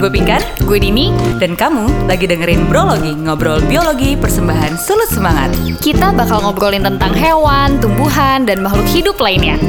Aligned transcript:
Gue 0.00 0.08
Pinkan, 0.08 0.40
gue 0.64 0.80
Dini, 0.80 1.12
dan 1.36 1.52
kamu 1.52 2.08
lagi 2.08 2.24
dengerin 2.24 2.72
Brologi, 2.72 3.12
ngobrol 3.12 3.60
biologi 3.68 4.16
persembahan 4.16 4.80
Sulut 4.80 5.12
Semangat. 5.12 5.52
Kita 5.76 6.16
bakal 6.16 6.40
ngobrolin 6.40 6.80
tentang 6.80 7.12
hewan, 7.12 7.76
tumbuhan, 7.84 8.48
dan 8.48 8.64
makhluk 8.64 8.88
hidup 8.88 9.20
lainnya. 9.20 9.60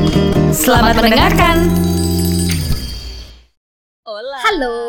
Selamat, 0.55 1.04
mendengarkan. 1.04 1.67
Hola. 4.07 4.39
Halo. 4.39 4.79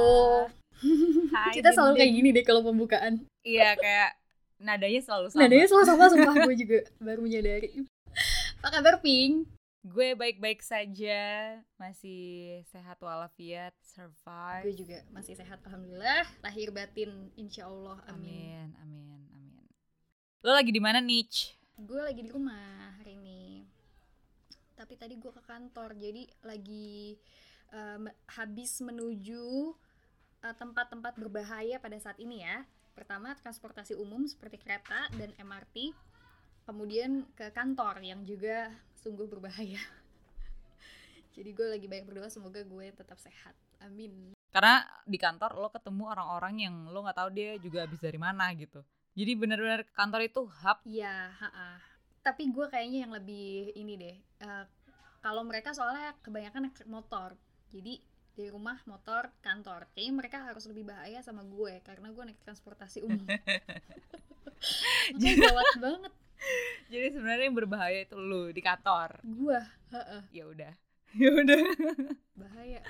Hai, 1.34 1.58
Kita 1.58 1.74
selalu 1.74 1.98
kayak 1.98 2.12
gini 2.14 2.28
deh 2.30 2.44
kalau 2.46 2.62
pembukaan. 2.62 3.26
Iya 3.42 3.74
kayak 3.74 4.14
nadanya 4.62 5.02
selalu 5.02 5.26
sama. 5.26 5.42
Nadanya 5.42 5.66
selalu 5.66 5.84
sama 5.90 6.04
sumpah 6.06 6.34
gue 6.38 6.54
juga 6.54 6.78
baru 7.02 7.18
menyadari. 7.18 7.82
Apa 8.62 8.78
kabar 8.78 9.02
Pink? 9.02 9.50
Gue 9.82 10.14
baik-baik 10.14 10.62
saja, 10.62 11.58
masih 11.74 12.62
sehat 12.70 13.02
walafiat, 13.02 13.74
survive. 13.82 14.62
Gue 14.70 14.78
juga 14.78 15.02
masih 15.10 15.34
sehat 15.34 15.58
alhamdulillah. 15.66 16.22
Lahir 16.38 16.70
batin 16.70 17.34
insya 17.34 17.66
Allah 17.66 17.98
amin. 18.06 18.70
Amin, 18.78 19.06
amin, 19.10 19.26
amin. 19.34 19.66
Lo 20.46 20.54
lagi 20.54 20.70
di 20.70 20.78
mana, 20.78 21.02
Nich? 21.02 21.58
Gue 21.74 21.98
lagi 21.98 22.22
di 22.22 22.30
rumah 22.30 22.94
hari 23.02 23.18
ini. 23.18 23.66
Tapi 24.78 24.94
tadi 24.94 25.18
gue 25.18 25.34
ke 25.34 25.42
kantor 25.42 25.98
jadi 25.98 26.30
lagi 26.46 27.18
me- 27.98 28.14
habis 28.38 28.78
menuju 28.84 29.74
eh, 30.46 30.54
tempat-tempat 30.62 31.18
berbahaya 31.18 31.82
pada 31.82 31.98
saat 31.98 32.22
ini 32.22 32.44
ya. 32.44 32.62
Pertama 32.94 33.34
transportasi 33.34 33.96
umum 33.98 34.28
seperti 34.30 34.62
kereta 34.62 35.08
dan 35.18 35.34
MRT. 35.42 35.90
Kemudian 36.62 37.26
ke 37.34 37.50
kantor 37.50 37.98
yang 38.02 38.22
juga 38.22 38.70
sungguh 39.02 39.26
berbahaya. 39.26 39.78
Jadi 41.34 41.50
gue 41.50 41.66
lagi 41.66 41.86
banyak 41.90 42.06
berdoa 42.06 42.30
semoga 42.30 42.62
gue 42.62 42.86
tetap 42.94 43.18
sehat. 43.18 43.56
Amin. 43.82 44.36
Karena 44.52 44.84
di 45.02 45.18
kantor 45.18 45.58
lo 45.58 45.68
ketemu 45.72 46.12
orang-orang 46.12 46.54
yang 46.62 46.74
lo 46.92 47.02
nggak 47.02 47.18
tahu 47.18 47.30
dia 47.34 47.58
juga 47.58 47.88
habis 47.88 47.98
dari 47.98 48.20
mana 48.20 48.52
gitu. 48.54 48.84
Jadi 49.12 49.32
benar-benar 49.36 49.84
kantor 49.92 50.20
itu 50.24 50.40
hub. 50.46 50.78
Iya, 50.86 51.34
ha-ha. 51.34 51.82
Tapi 52.22 52.54
gue 52.54 52.66
kayaknya 52.70 53.08
yang 53.08 53.12
lebih 53.12 53.74
ini 53.74 53.98
deh. 53.98 54.16
eh, 54.44 54.64
kalau 55.18 55.42
mereka 55.42 55.74
soalnya 55.74 56.14
kebanyakan 56.22 56.70
naik 56.70 56.78
motor. 56.86 57.34
Jadi 57.72 57.98
dari 58.32 58.48
rumah 58.48 58.80
motor 58.88 59.28
kantor. 59.44 59.88
Kayaknya 59.92 60.14
mereka 60.16 60.38
harus 60.44 60.64
lebih 60.68 60.88
bahaya 60.88 61.20
sama 61.20 61.44
gue 61.44 61.80
karena 61.84 62.08
gue 62.12 62.24
naik 62.32 62.40
transportasi 62.40 63.04
umum. 63.04 63.20
Gawat 65.20 65.72
banget 65.76 66.12
Jadi 66.92 67.06
sebenarnya 67.14 67.44
yang 67.48 67.56
berbahaya 67.56 68.04
itu 68.04 68.16
lo 68.18 68.50
di 68.50 68.62
kantor. 68.62 69.20
gue. 69.22 69.60
ha-ha. 69.92 70.18
Ya 70.32 70.44
udah. 70.48 70.74
Ya 71.12 71.28
udah. 71.28 71.60
Bahaya. 72.32 72.80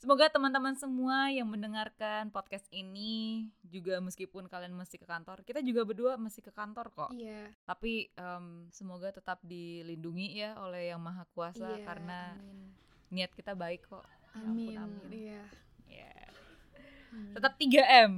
Semoga 0.00 0.26
teman-teman 0.32 0.74
semua 0.74 1.30
yang 1.30 1.46
mendengarkan 1.46 2.32
podcast 2.32 2.66
ini 2.74 3.46
juga 3.68 4.02
meskipun 4.02 4.48
kalian 4.48 4.74
mesti 4.74 4.98
ke 4.98 5.06
kantor, 5.06 5.46
kita 5.46 5.62
juga 5.62 5.86
berdua 5.86 6.18
mesti 6.18 6.42
ke 6.42 6.50
kantor 6.50 6.90
kok. 6.90 7.10
Iya. 7.14 7.52
Tapi 7.68 8.10
em, 8.18 8.66
semoga 8.74 9.14
tetap 9.14 9.38
dilindungi 9.46 10.42
ya 10.42 10.58
oleh 10.58 10.90
Yang 10.90 11.02
Maha 11.06 11.24
Kuasa 11.30 11.76
iya, 11.76 11.86
karena 11.86 12.34
amin. 12.34 12.72
niat 13.14 13.30
kita 13.36 13.54
baik 13.54 13.86
kok. 13.86 14.02
Ya 14.32 14.42
Amin. 14.42 14.74
ampun, 14.74 15.06
amin. 15.06 15.10
Iya. 15.12 15.42
Ya. 15.86 16.14
Hmm. 17.12 17.32
Tetap 17.36 17.52
3M. 17.60 18.12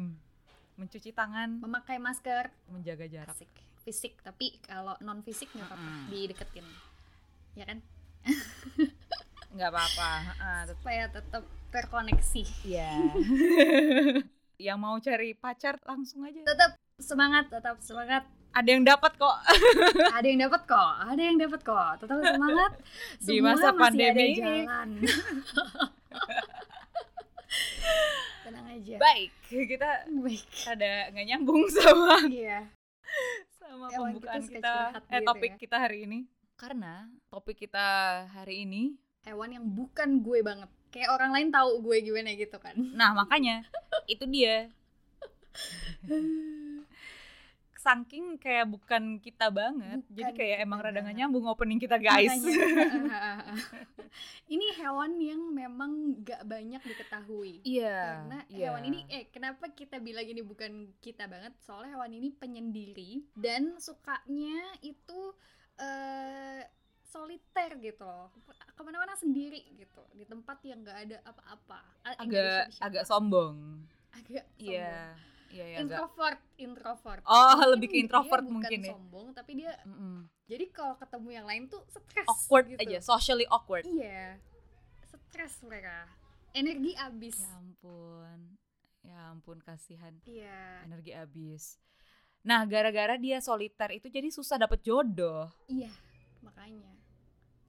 Mencuci 0.80 1.10
tangan, 1.12 1.58
memakai 1.60 1.98
masker 2.00 2.48
menjaga 2.72 3.06
jarak. 3.06 3.34
fisik, 3.36 3.50
fisik 3.84 4.16
tapi 4.18 4.56
kalau 4.60 4.96
non 4.98 5.20
fisik 5.20 5.52
nggak 5.52 5.68
apa-apa 5.68 5.84
Mm-mm. 5.84 6.08
dideketin. 6.08 6.66
Ya 7.54 7.64
kan? 7.64 7.78
nggak 9.52 9.70
apa-apa. 9.70 10.10
Heeh, 10.24 10.58
tetap- 10.64 10.80
Supaya 10.80 11.04
tetap 11.06 11.44
terkoneksi. 11.70 12.42
Iya. 12.64 12.90
yang 14.66 14.78
mau 14.78 14.96
cari 14.98 15.34
pacar 15.34 15.76
langsung 15.82 16.24
aja. 16.24 16.40
Tetap 16.42 16.70
semangat, 16.96 17.44
tetap 17.48 17.76
semangat. 17.78 18.24
Ada 18.54 18.70
yang 18.70 18.86
dapat 18.86 19.18
kok. 19.18 19.34
ada 20.14 20.22
yang 20.22 20.38
dapat 20.40 20.62
kok 20.62 20.92
ada 21.02 21.18
yang 21.18 21.34
dapat 21.34 21.58
kok 21.58 21.98
tetap 21.98 22.22
semangat 22.22 22.72
Di 23.18 23.34
Semua 23.34 23.50
masa 23.50 23.66
masih 23.66 23.78
pandemi 23.82 24.14
ada 24.14 24.38
jalan 24.38 24.88
tenang 28.44 28.66
aja 28.70 28.94
Baik, 28.94 29.30
kita 29.50 29.90
baik 30.06 30.46
ada 30.66 30.90
nggak 31.10 31.26
nyambung 31.26 31.66
sama 31.68 32.14
iya 32.30 32.70
sama 33.74 33.86
Emang 33.90 34.14
pembukaan 34.14 34.42
kita 34.46 34.54
kita, 34.54 34.74
eh 35.10 35.20
gitu 35.20 35.26
topik 35.26 35.52
ya. 35.52 35.58
kita 35.58 35.76
hari 35.82 35.98
ini. 36.06 36.18
Karena 36.54 37.10
topik 37.28 37.56
kita 37.58 37.86
hari 38.30 38.62
ini 38.62 38.94
hewan 39.26 39.50
yang 39.58 39.66
bukan 39.66 40.22
gue 40.22 40.40
banget. 40.46 40.70
Kayak 40.94 41.10
orang 41.10 41.30
lain 41.34 41.48
tahu 41.50 41.82
gue 41.82 41.96
gimana 42.06 42.30
gitu 42.38 42.56
kan. 42.62 42.78
Nah 42.94 43.10
makanya 43.12 43.66
itu 44.06 44.22
dia 44.30 44.70
saking 47.84 48.40
kayak 48.40 48.64
bukan 48.64 49.20
kita 49.20 49.52
banget 49.52 50.00
jadi 50.08 50.32
Bukan 50.32 50.38
kayak 50.40 50.56
kita 50.56 50.64
emang 50.64 50.78
rada 50.80 50.92
nggak 50.96 51.04
banget. 51.04 51.18
nyambung 51.20 51.44
opening 51.44 51.76
kita 51.76 52.00
guys 52.00 52.32
Makanya. 52.32 53.20
ini 54.54 54.66
hewan 54.80 55.12
yang 55.20 55.42
memang 55.52 55.92
gak 56.24 56.48
banyak 56.48 56.80
diketahui 56.80 57.60
iya 57.60 58.24
karena 58.24 58.38
iya. 58.48 58.72
hewan 58.72 58.82
ini 58.88 58.98
eh 59.12 59.28
kenapa 59.28 59.68
kita 59.76 60.00
bilang 60.00 60.24
ini 60.24 60.40
bukan 60.40 60.96
kita 61.04 61.28
banget 61.28 61.52
soalnya 61.60 62.00
hewan 62.00 62.16
ini 62.16 62.32
penyendiri 62.32 63.28
dan 63.36 63.76
sukanya 63.76 64.80
itu 64.80 65.36
eh 65.76 66.64
soliter 67.04 67.78
gitu 67.78 68.02
loh 68.02 68.32
ke 68.74 68.80
mana-mana 68.82 69.14
sendiri 69.14 69.62
gitu 69.78 70.02
di 70.18 70.26
tempat 70.26 70.58
yang 70.66 70.82
nggak 70.82 70.98
ada 71.06 71.16
apa-apa 71.22 71.78
agak 72.18 72.74
agak 72.82 73.04
sombong 73.06 73.86
agak 74.10 74.42
sombong. 74.50 74.62
iya 74.62 75.14
iya 75.54 75.64
iya 75.70 75.78
introvert 75.80 76.40
introvert 76.58 77.22
Oh, 77.24 77.38
Mungkin 77.54 77.70
lebih 77.72 77.88
ke 77.88 77.96
introvert 78.02 78.42
bukan 78.42 78.54
mungkin 78.58 78.80
ya. 78.82 78.90
sombong 78.90 79.26
tapi 79.30 79.52
dia 79.54 79.72
Mm-mm. 79.86 80.26
jadi 80.44 80.64
kalau 80.68 80.94
ketemu 80.98 81.28
yang 81.32 81.46
lain 81.46 81.62
tuh 81.70 81.80
stres 81.86 82.26
awkward 82.26 82.66
gitu. 82.68 82.80
aja 82.82 82.98
socially 83.00 83.46
awkward 83.46 83.86
iya 83.86 84.36
stres 85.06 85.62
mereka 85.62 86.10
energi 86.52 86.92
abis 86.96 87.38
ya 87.38 87.50
ampun 87.54 88.38
ya 89.00 89.18
ampun 89.30 89.58
kasihan 89.60 90.14
iya 90.24 90.82
energi 90.82 91.12
habis. 91.12 91.78
Nah, 92.44 92.60
gara-gara 92.68 93.16
dia 93.16 93.40
soliter 93.40 93.88
itu 93.96 94.12
jadi 94.12 94.28
susah 94.28 94.60
dapet 94.60 94.84
jodoh. 94.84 95.48
Iya, 95.64 95.88
makanya. 96.44 96.92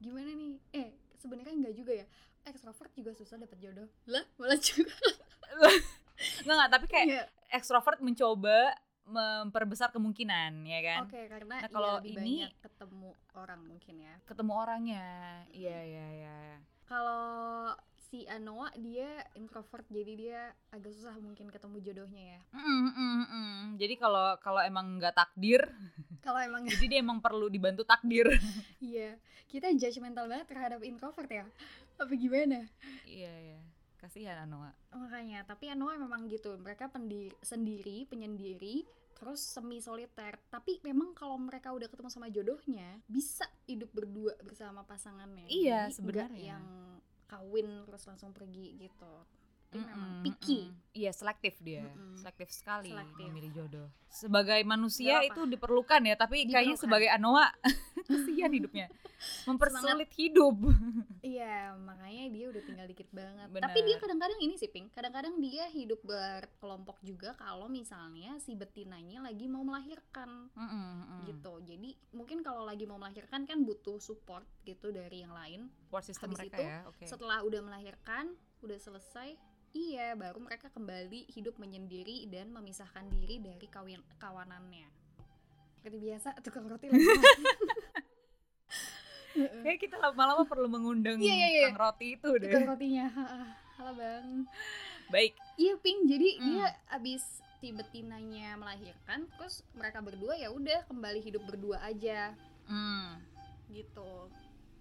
Gimana 0.03 0.35
nih? 0.35 0.59
Eh, 0.75 0.91
sebenarnya 1.15 1.55
enggak 1.55 1.75
juga 1.79 1.95
ya. 1.95 2.05
Extrovert 2.43 2.91
juga 2.91 3.15
susah 3.15 3.39
dapat 3.39 3.55
jodoh. 3.55 3.87
Lah, 4.03 4.27
malah 4.35 4.59
juga. 4.59 4.91
Enggak 6.43 6.55
enggak, 6.59 6.69
tapi 6.75 6.85
kayak 6.91 7.07
Iya. 7.07 7.23
Ekstrovert 7.49 7.99
mencoba 7.99 8.73
memperbesar 9.05 9.93
kemungkinan, 9.93 10.65
ya 10.65 10.79
kan? 10.81 10.99
Oke, 11.05 11.29
karena 11.29 11.61
Nah, 11.61 11.61
iya, 11.61 11.69
kalau 11.69 11.93
lebih 12.01 12.09
ini- 12.09 12.41
banyak 12.41 12.53
ketemu 12.57 13.09
orang 13.37 13.61
mungkin 13.61 13.95
ya. 14.01 14.15
Ketemu 14.25 14.51
orangnya. 14.57 15.05
Iya, 15.53 15.77
iya, 15.85 16.05
iya. 16.17 16.37
Kalau 16.89 17.73
si 18.09 18.25
Anoa 18.25 18.69
dia 18.77 19.21
introvert 19.33 19.85
jadi 19.89 20.13
dia 20.13 20.41
agak 20.69 20.93
susah 20.93 21.17
mungkin 21.17 21.49
ketemu 21.49 21.77
jodohnya 21.81 22.23
ya. 22.37 22.41
Mm, 22.53 22.89
mm, 22.89 23.23
mm. 23.25 23.57
Jadi 23.77 23.93
kalau 23.97 24.37
kalau 24.41 24.61
emang 24.61 24.97
nggak 24.97 25.13
takdir, 25.13 25.61
Kalau 26.25 26.41
emang 26.41 26.65
jadi 26.73 26.85
dia 26.89 26.99
emang 27.05 27.21
perlu 27.21 27.45
dibantu 27.45 27.85
takdir. 27.85 28.25
iya, 28.81 29.21
kita 29.45 29.69
judgmental 29.69 30.25
banget 30.25 30.49
terhadap 30.49 30.81
introvert 30.81 31.29
ya. 31.29 31.45
Apa 32.01 32.09
gimana? 32.17 32.65
iya, 33.05 33.29
iya. 33.37 33.59
Kasihan 34.05 34.45
Anoa. 34.45 34.69
Makanya, 34.93 35.41
tapi 35.49 35.73
Anoa 35.73 35.97
memang 35.97 36.29
gitu. 36.29 36.53
Mereka 36.61 36.93
sendiri, 37.41 38.05
penyendiri, 38.05 38.85
terus 39.17 39.41
semi 39.41 39.81
soliter. 39.81 40.37
Tapi 40.53 40.77
memang 40.85 41.17
kalau 41.17 41.41
mereka 41.41 41.73
udah 41.73 41.89
ketemu 41.89 42.09
sama 42.13 42.29
jodohnya, 42.29 43.01
bisa 43.09 43.49
hidup 43.65 43.89
berdua 43.89 44.37
bersama 44.45 44.85
pasangannya. 44.85 45.49
Iya, 45.49 45.89
Jadi 45.89 45.97
sebenarnya. 45.97 46.45
yang 46.53 46.63
kawin 47.25 47.89
terus 47.89 48.05
langsung 48.05 48.29
pergi 48.29 48.77
gitu. 48.77 49.13
Tapi 49.75 49.91
memang 49.91 50.11
Mm-mm, 50.15 50.23
picky. 50.23 50.59
mm-mm. 50.65 50.83
Iya, 50.95 51.11
selektif 51.11 51.59
dia. 51.59 51.83
Mm-mm. 51.83 52.15
Selektif 52.15 52.47
sekali 52.49 52.87
Selektif. 52.87 53.27
memilih 53.27 53.51
jodoh. 53.51 53.87
Sebagai 54.07 54.63
manusia 54.63 55.19
apa. 55.19 55.27
itu 55.27 55.41
diperlukan 55.43 56.01
ya, 56.07 56.15
tapi 56.15 56.47
kayaknya 56.47 56.79
Diperlukan. 56.79 56.83
sebagai 56.87 57.09
Anoa 57.11 57.51
kasihan 58.07 58.47
hidupnya. 58.49 58.87
Mempersulit 59.43 60.11
hidup. 60.15 60.55
Iya, 61.25 61.73
makanya 61.81 62.29
dia 62.29 62.45
udah 62.53 62.61
tinggal 62.61 62.85
dikit 62.85 63.09
banget. 63.09 63.49
Benar. 63.49 63.65
Tapi 63.65 63.81
dia 63.81 63.97
kadang-kadang 63.97 64.37
ini 64.37 64.61
sih, 64.61 64.69
Pink. 64.69 64.93
Kadang-kadang 64.93 65.41
dia 65.41 65.65
hidup 65.73 65.97
berkelompok 66.05 67.01
juga 67.01 67.33
kalau 67.33 67.65
misalnya 67.65 68.37
si 68.37 68.53
betinanya 68.53 69.25
lagi 69.25 69.49
mau 69.49 69.65
melahirkan. 69.65 70.53
Mm-mm, 70.53 70.85
mm. 71.01 71.21
gitu 71.25 71.53
jadi 71.65 71.89
mungkin 72.13 72.39
kalau 72.39 72.63
lagi 72.63 72.85
mau 72.85 72.95
melahirkan 72.95 73.43
kan 73.43 73.65
butuh 73.65 73.97
support 73.97 74.45
gitu 74.63 74.93
dari 74.93 75.25
yang 75.25 75.33
lain 75.33 75.67
Support 75.81 76.03
system 76.05 76.29
Habis 76.29 76.37
mereka 76.39 76.57
itu, 76.57 76.63
ya. 76.63 76.77
Oke. 76.85 77.05
setelah 77.05 77.39
udah 77.41 77.61
melahirkan 77.61 78.25
udah 78.61 78.77
selesai 78.77 79.33
iya 79.75 80.15
baru 80.15 80.39
mereka 80.39 80.71
kembali 80.71 81.27
hidup 81.29 81.55
menyendiri 81.55 82.25
dan 82.25 82.49
memisahkan 82.49 83.03
diri 83.11 83.37
dari 83.37 83.67
kawin 83.67 83.99
kawanannya 84.15 84.87
seperti 85.75 85.97
biasa 86.01 86.29
tukang 86.41 86.65
roti 86.65 86.87
lagi. 86.87 86.97
Kayak 89.35 89.79
kita 89.79 89.99
lama-lama 89.99 90.47
perlu 90.47 90.65
mengundang 90.65 91.19
Iya, 91.19 91.27
iya, 91.29 91.47
iya. 91.51 91.67
Kang 91.67 91.83
Roti 91.83 92.15
itu 92.15 92.29
deh. 92.31 92.47
tukang 92.47 92.65
rotinya 92.65 93.05
halo 93.75 93.91
bang 93.93 94.47
Baik. 95.05 95.35
Iya 95.55 95.75
Pink, 95.77 95.99
jadi 96.07 96.29
Hmm. 96.33 96.45
dia 96.49 96.65
abis 96.89 97.21
si 97.59 97.69
betinanya 97.69 98.55
melahirkan, 98.55 99.29
terus 99.29 99.61
mereka 99.71 99.99
berdua 99.99 100.33
ya 100.33 100.49
udah 100.49 100.87
kembali 100.87 101.19
hidup 101.19 101.43
berdua 101.43 101.77
aja 101.83 102.33
Hmm. 102.65 103.21
gitu. 103.69 104.31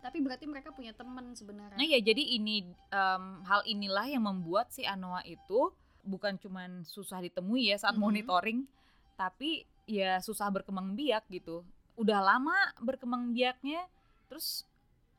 Tapi 0.04 0.20
berarti 0.20 0.44
mereka 0.44 0.68
punya 0.68 0.92
teman 0.92 1.32
sebenarnya. 1.32 1.80
Nah 1.80 1.86
ya 1.88 1.96
jadi 1.98 2.20
ini 2.36 2.60
em, 2.92 3.24
hal 3.42 3.64
inilah 3.64 4.04
yang 4.04 4.20
membuat 4.22 4.68
si 4.68 4.84
Anoa 4.84 5.24
itu 5.24 5.72
bukan 6.04 6.36
cuman 6.36 6.84
susah 6.84 7.24
ditemui 7.24 7.72
ya 7.72 7.80
saat 7.80 7.96
Mhm. 7.96 8.04
monitoring, 8.04 8.68
tapi 9.16 9.64
ya 9.88 10.20
susah 10.20 10.52
berkembang 10.52 10.92
biak 10.92 11.24
gitu. 11.32 11.64
Udah 11.96 12.20
lama 12.20 12.52
berkembang 12.78 13.32
biaknya, 13.32 13.88
terus 14.28 14.68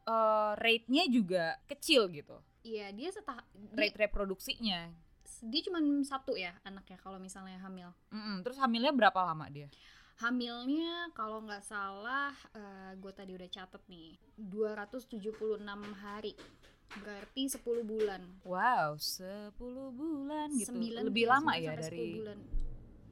eh, 0.05 0.51
rate-nya 0.55 1.09
juga 1.09 1.57
kecil 1.65 2.05
gitu, 2.13 2.37
Iya 2.61 2.93
dia 2.93 3.09
setah 3.09 3.41
dia, 3.73 3.89
rate 3.89 3.97
reproduksinya. 3.97 4.93
dia 5.41 5.61
cuma 5.65 5.81
satu 6.05 6.37
ya 6.37 6.53
anaknya 6.61 7.01
kalau 7.01 7.17
misalnya 7.17 7.57
hamil. 7.57 7.89
Mm-mm, 8.13 8.45
Terus 8.45 8.61
hamilnya 8.61 8.93
berapa 8.93 9.17
lama 9.25 9.49
dia? 9.49 9.65
Hamilnya 10.17 11.11
kalau 11.11 11.41
nggak 11.41 11.59
salah 11.61 12.31
gue 12.95 13.11
tadi 13.11 13.31
udah 13.31 13.47
catet 13.47 13.83
nih 13.85 14.15
276 14.37 15.59
hari 15.93 16.31
berarti 16.95 17.51
10 17.51 17.59
bulan 17.83 18.21
Wow, 18.41 18.95
10 18.95 19.51
bulan 19.91 20.47
gitu. 20.53 20.71
Sembilan- 20.71 21.03
Lebih 21.03 21.25
lama 21.25 21.51
ya 21.53 21.73
sampai 21.73 21.83
10 21.83 21.83
dari 21.85 22.07
bulan. 22.15 22.37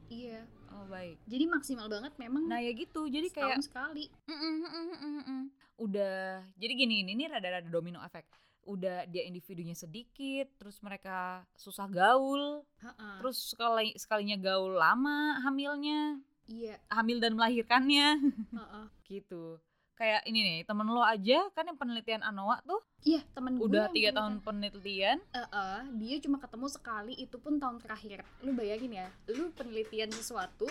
iya 0.06 0.40
Oh 0.70 0.84
baik. 0.86 1.16
jadi 1.24 1.44
maksimal 1.46 1.86
banget 1.86 2.12
memang 2.16 2.44
Nah 2.44 2.58
ya 2.58 2.72
gitu. 2.72 3.06
Jadi 3.06 3.28
kayak 3.30 3.62
sekali 3.62 4.08
Mm-mm, 4.24 4.54
mm-mm, 4.58 4.86
mm-mm, 4.90 5.22
mm. 5.22 5.42
udah 5.76 6.16
jadi 6.54 6.72
gini 6.74 6.94
ini 7.00 7.12
ini 7.12 7.24
rada-rada 7.26 7.66
domino 7.66 8.00
efek 8.00 8.24
udah 8.64 9.04
dia 9.04 9.22
individunya 9.22 9.74
sedikit 9.74 10.48
terus 10.56 10.80
mereka 10.80 11.44
susah 11.52 11.84
gaul 11.86 12.64
Ha-ha. 12.80 13.20
terus 13.20 13.52
sekali 13.52 13.92
sekalinya 13.92 14.34
gaul 14.36 14.72
lama 14.72 15.36
hamilnya 15.42 16.16
iya. 16.46 16.76
hamil 16.88 17.18
dan 17.18 17.32
melahirkannya. 17.32 18.08
Ha-ha. 18.56 18.88
gitu. 19.04 19.58
Kayak 19.94 20.26
ini 20.26 20.40
nih 20.42 20.58
temen 20.64 20.86
lo 20.86 21.00
aja 21.00 21.46
kan 21.50 21.64
yang 21.64 21.78
penelitian 21.78 22.18
Anoa 22.20 22.58
tuh? 22.60 22.82
Iya 23.00 23.22
temen 23.30 23.54
gue 23.54 23.64
udah 23.64 23.86
tiga 23.88 24.10
tahun 24.10 24.42
penelitian. 24.42 25.22
Eh-eh, 25.30 25.80
dia 25.94 26.16
cuma 26.18 26.36
ketemu 26.36 26.66
sekali 26.66 27.14
itu 27.14 27.38
pun 27.38 27.56
tahun 27.56 27.78
terakhir. 27.78 28.26
Lu 28.42 28.50
bayangin 28.52 28.90
ya 28.92 29.06
lu 29.28 29.54
penelitian 29.54 30.10
sesuatu. 30.10 30.66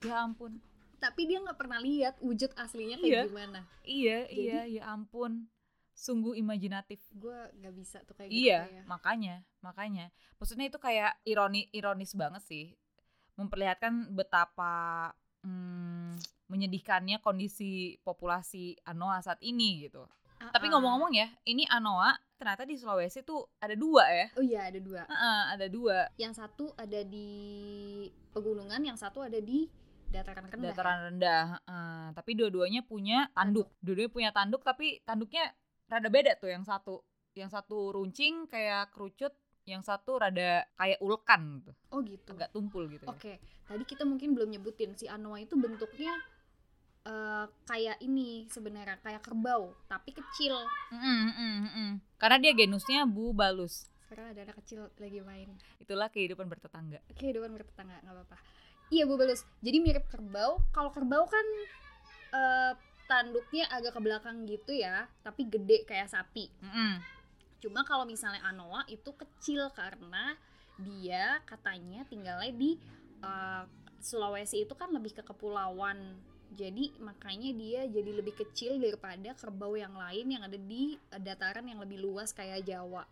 Ya 0.00 0.24
ampun. 0.24 0.56
Tapi 0.96 1.26
dia 1.26 1.38
nggak 1.38 1.58
pernah 1.58 1.78
lihat 1.78 2.16
wujud 2.18 2.48
aslinya 2.54 2.96
kayak 2.96 3.12
Iya. 3.12 3.22
gimana. 3.28 3.60
Iya 3.82 4.18
Jadi- 4.24 4.40
iya 4.40 4.60
ya 4.70 4.82
ampun. 4.88 5.52
Sungguh 5.92 6.32
imajinatif. 6.34 7.04
Gue 7.12 7.36
nggak 7.52 7.74
bisa 7.76 8.00
tuh 8.02 8.16
kayak 8.16 8.32
Iya, 8.32 8.58
gitu 8.64 8.72
ya. 8.72 8.82
makanya, 8.88 9.34
makanya. 9.60 10.06
Maksudnya 10.40 10.66
itu 10.66 10.80
kayak 10.80 11.20
ironi 11.22 11.68
ironis 11.70 12.16
banget 12.16 12.40
sih. 12.42 12.72
Memperlihatkan 13.34 14.12
betapa 14.12 15.08
hmm, 15.42 16.18
menyedihkannya 16.46 17.18
kondisi 17.18 17.96
populasi 18.00 18.76
Anoa 18.84 19.20
saat 19.20 19.40
ini 19.40 19.88
gitu. 19.88 20.04
Tapi 20.42 20.66
Ah-ah. 20.66 20.74
ngomong-ngomong 20.74 21.14
ya, 21.14 21.30
ini 21.46 21.62
Anoa 21.66 22.12
ternyata 22.34 22.66
di 22.66 22.74
Sulawesi 22.74 23.22
tuh 23.22 23.46
ada 23.62 23.78
dua 23.78 24.02
ya. 24.10 24.26
oh 24.34 24.42
iya 24.42 24.66
ada 24.66 24.82
dua 24.82 25.06
Heeh, 25.06 25.40
ada 25.54 25.66
dua 25.70 26.10
yang 26.18 26.34
satu 26.34 26.74
ada 26.74 27.06
di 27.06 27.30
pegunungan 28.34 28.82
yang 28.82 28.98
satu 28.98 29.22
ada 29.22 29.38
di 29.38 29.70
dataran 30.10 30.50
rendah 30.50 30.58
ya? 30.60 30.74
dataran 30.74 30.98
rendah. 31.08 31.44
Heeh, 31.62 32.04
tapi 32.12 32.30
dua-duanya 32.34 32.82
punya 32.82 33.30
tanduk. 33.32 33.70
Dua-duanya 33.78 34.12
punya 34.12 34.30
tanduk 34.34 34.66
tapi 34.66 34.98
tanduknya 35.06 35.54
rada 35.86 36.10
beda 36.10 36.34
tuh 36.36 36.50
yang 36.50 36.66
satu. 36.66 37.00
Yang 37.32 37.56
satu 37.56 37.96
runcing 37.96 38.44
kayak 38.44 38.92
kerucut, 38.92 39.32
yang 39.64 39.80
satu 39.80 40.18
rada 40.18 40.66
kayak 40.72 40.98
ulkan 40.98 41.60
gitu. 41.60 41.72
oh 41.88 42.00
gitu 42.00 42.32
Agak 42.32 42.50
tumpul 42.50 42.86
gitu 42.88 43.02
ya. 43.02 43.08
oke 43.08 43.32
tadi 43.64 43.84
kita 43.84 44.02
mungkin 44.02 44.32
belum 44.32 44.50
nyebutin 44.50 44.92
si 44.92 45.06
anoa 45.06 45.38
itu 45.38 45.54
bentuknya 45.54 46.12
eh, 47.02 47.46
kayak 47.64 47.98
ini 48.00 48.46
sebenarnya 48.46 48.98
kayak 48.98 49.20
kerbau 49.20 49.74
tapi 49.86 50.10
kecil 50.10 50.58
Mm, 50.90 51.00
mm, 51.00 51.32
mm, 51.32 51.62
mm. 51.68 51.90
Karena 52.16 52.36
dia 52.38 52.52
genusnya 52.52 53.02
bubalus. 53.04 53.86
sekarang 54.02 54.28
ada 54.30 54.40
anak 54.44 54.60
kecil 54.60 54.92
lagi 54.94 55.18
main 55.20 55.48
Itulah 55.78 56.06
kehidupan 56.06 56.44
bertetangga. 56.44 57.00
kehidupan 57.12 57.48
bertetangga 57.50 57.96
nggak 57.98 58.12
apa-apa 58.14 58.36
iya 58.88 59.02
bu 59.02 59.16
balus 59.16 59.40
jadi 59.58 59.78
mirip 59.78 60.04
kerbau 60.06 60.60
kalau 60.68 60.90
kerbau 60.90 61.24
kan 61.24 61.46
eh, 62.30 62.72
tanduknya 63.04 63.64
agak 63.68 63.92
ke 63.92 64.00
belakang 64.00 64.44
gitu 64.44 64.72
ya 64.72 65.04
tapi 65.20 65.44
gede 65.44 65.84
kayak 65.84 66.06
sapi 66.06 66.52
Mm-mm. 66.60 67.00
Cuma 67.62 67.86
kalau 67.86 68.02
misalnya 68.02 68.42
anoa 68.42 68.82
itu 68.90 69.14
kecil 69.14 69.70
karena 69.72 70.34
dia 70.82 71.38
katanya 71.46 72.02
tinggalnya 72.10 72.50
di 72.50 72.74
eh, 73.22 73.64
Sulawesi 74.02 74.66
itu 74.66 74.74
kan 74.74 74.90
lebih 74.90 75.14
ke 75.14 75.22
kepulauan 75.22 76.18
jadi 76.52 76.92
makanya 77.00 77.54
dia 77.54 77.80
jadi 77.88 78.10
lebih 78.18 78.34
kecil 78.36 78.76
daripada 78.76 79.32
kerbau 79.38 79.72
yang 79.78 79.94
lain 79.94 80.26
yang 80.26 80.42
ada 80.42 80.58
di 80.58 80.98
eh, 80.98 81.22
dataran 81.22 81.64
yang 81.70 81.78
lebih 81.78 82.02
luas 82.02 82.34
kayak 82.34 82.66
Jawa 82.66 83.06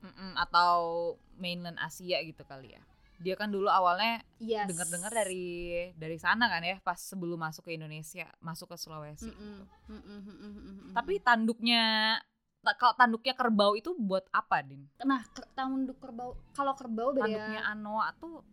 Mm-mm. 0.00 0.32
Atau 0.36 1.16
mainland 1.36 1.76
Asia 1.76 2.20
gitu 2.24 2.42
kali 2.48 2.72
ya. 2.72 2.82
Dia 3.20 3.36
kan 3.36 3.52
dulu 3.52 3.68
awalnya 3.68 4.24
yes. 4.40 4.64
dengar-dengar 4.64 5.12
dari 5.12 5.92
dari 5.92 6.16
sana 6.16 6.48
kan 6.48 6.64
ya, 6.64 6.80
pas 6.80 6.96
sebelum 6.96 7.36
masuk 7.36 7.68
ke 7.68 7.76
Indonesia, 7.76 8.24
masuk 8.40 8.72
ke 8.72 8.76
Sulawesi. 8.80 9.28
Mm-mm, 9.28 9.36
gitu. 9.36 9.64
mm-mm, 9.92 10.20
mm-mm, 10.24 10.52
mm-mm. 10.56 10.92
Tapi 10.96 11.20
tanduknya 11.20 12.16
ta- 12.16 12.29
kalau 12.60 12.92
tanduknya 12.92 13.32
kerbau 13.32 13.72
itu 13.72 13.96
buat 13.96 14.28
apa, 14.30 14.60
Din? 14.60 14.84
nah 15.00 15.24
ke- 15.32 15.48
tanduk 15.56 15.96
kerbau 15.96 16.36
kalau 16.52 16.76
kerbau 16.76 17.16
beda 17.16 17.24
Tanduknya 17.24 17.60
Anoa 17.64 18.12
tuh 18.20 18.44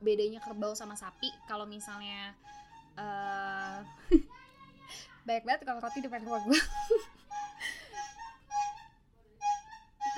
bedanya 0.00 0.40
kerbau 0.40 0.72
sama 0.72 0.96
sapi. 0.96 1.28
Kalau 1.44 1.68
misalnya 1.68 2.32
eh 2.96 3.78
banyak 5.28 5.44
banget 5.46 5.60
kalau 5.68 5.78
roti 5.78 6.02
depan 6.02 6.24
rumah 6.26 6.42
gue 6.44 6.56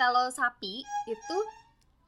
kalau 0.00 0.26
sapi 0.32 0.82
itu 1.06 1.38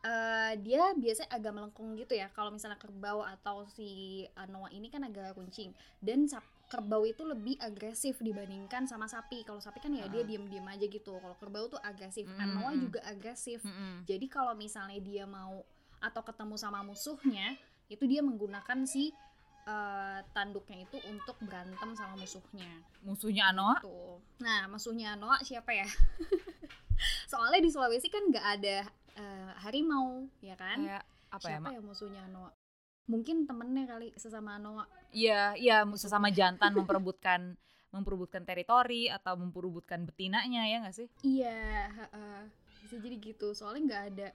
eh, 0.07 0.53
dia 0.63 0.95
biasanya 0.95 1.31
agak 1.35 1.53
melengkung 1.53 1.99
gitu 1.99 2.15
ya. 2.15 2.31
Kalau 2.33 2.55
misalnya 2.55 2.79
kerbau 2.79 3.27
atau 3.27 3.67
si 3.67 4.23
anoa 4.39 4.71
ini 4.71 4.87
kan 4.89 5.03
agak 5.03 5.35
runcing. 5.35 5.75
Dan 5.99 6.31
sap- 6.31 6.56
kerbau 6.67 7.07
itu 7.07 7.23
lebih 7.23 7.55
agresif 7.59 8.19
dibandingkan 8.19 8.85
sama 8.85 9.07
sapi 9.07 9.47
kalau 9.47 9.63
sapi 9.63 9.79
kan 9.79 9.95
ya 9.95 10.11
dia 10.11 10.23
Ah. 10.23 10.27
diem-diem 10.27 10.67
aja 10.67 10.87
gitu 10.87 11.15
kalau 11.17 11.39
kerbau 11.39 11.71
tuh 11.71 11.79
agresif 11.79 12.27
Mm, 12.27 12.43
anoa 12.43 12.71
mm. 12.75 12.79
juga 12.83 13.01
agresif 13.07 13.63
mm-mm. 13.63 14.03
jadi 14.03 14.27
kalau 14.27 14.53
misalnya 14.53 14.99
dia 14.99 15.25
mau 15.25 15.63
atau 15.97 16.21
ketemu 16.21 16.55
sama 16.61 16.85
musuhnya, 16.85 17.57
itu 17.89 18.05
dia 18.05 18.21
menggunakan 18.21 18.85
si 18.85 19.11
eh, 19.65 20.19
tanduknya 20.31 20.85
itu 20.85 21.01
untuk 21.07 21.35
berantem 21.41 21.91
sama 21.95 22.15
musuhnya. 22.15 22.71
musuhnya 23.03 23.51
Anoa 23.51 23.83
Tuh. 23.83 24.23
Nah, 24.39 24.71
musuhnya 24.71 25.17
Noah 25.17 25.43
siapa 25.43 25.75
ya? 25.75 25.87
Soalnya 27.31 27.59
di 27.59 27.71
Sulawesi 27.71 28.07
kan 28.07 28.23
nggak 28.31 28.47
ada 28.59 28.77
eh, 29.17 29.51
harimau, 29.65 30.29
ya 30.39 30.55
kan? 30.55 30.79
kayak 30.83 31.05
apa 31.33 31.43
ya, 31.43 31.59
siapa 31.59 31.67
Mak? 31.67 31.73
ya 31.75 31.81
musuhnya 31.83 32.23
Noah? 32.31 32.53
Mungkin 33.07 33.47
temennya 33.47 33.87
kali 33.87 34.11
sesama 34.19 34.59
Noah. 34.59 34.87
Iya, 35.15 35.55
iya 35.55 35.87
sesama 35.95 36.29
jantan 36.35 36.75
memperebutkan 36.75 37.55
memperebutkan 37.95 38.43
teritori 38.43 39.07
atau 39.09 39.39
memperebutkan 39.39 40.05
betinanya 40.05 40.67
ya 40.67 40.83
nggak 40.83 40.97
sih? 40.97 41.09
Iya, 41.23 41.89
heeh. 41.95 42.39
bisa 42.83 43.03
jadi 43.03 43.17
gitu. 43.19 43.51
Soalnya 43.55 43.83
nggak 43.95 44.03
ada 44.15 44.29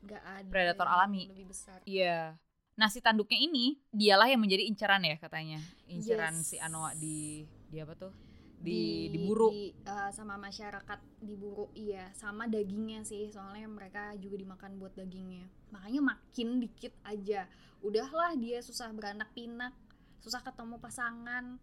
nggak 0.00 0.22
ada 0.24 0.48
Predator 0.52 0.88
alami. 0.88 1.28
lebih 1.32 1.52
besar. 1.52 1.80
Iya. 1.84 2.36
Nah 2.76 2.88
si 2.88 3.00
tanduknya 3.04 3.36
ini 3.40 3.76
dialah 3.92 4.28
yang 4.28 4.40
menjadi 4.40 4.64
inceran 4.68 5.04
ya 5.04 5.16
katanya. 5.20 5.60
Inceran 5.88 6.40
Yes. 6.40 6.48
si 6.48 6.56
Anoa 6.60 6.92
di 6.96 7.44
di 7.68 7.76
apa 7.80 7.92
tuh? 7.96 8.12
Di 8.60 9.08
diburu. 9.08 9.48
di, 9.48 9.72
eh, 9.72 10.10
sama 10.12 10.36
masyarakat 10.36 11.00
diburu 11.24 11.72
iya 11.72 12.12
sama 12.12 12.44
dagingnya 12.44 13.00
sih 13.02 13.32
soalnya 13.32 13.64
mereka 13.64 14.12
juga 14.20 14.36
dimakan 14.36 14.76
buat 14.76 14.92
dagingnya 14.92 15.48
makanya 15.72 16.12
makin 16.12 16.60
dikit 16.60 16.92
aja 17.02 17.48
udahlah 17.80 18.36
dia 18.36 18.60
susah 18.60 18.92
beranak 18.92 19.32
pinak 19.32 19.72
susah 20.20 20.44
ketemu 20.44 20.76
pasangan 20.76 21.56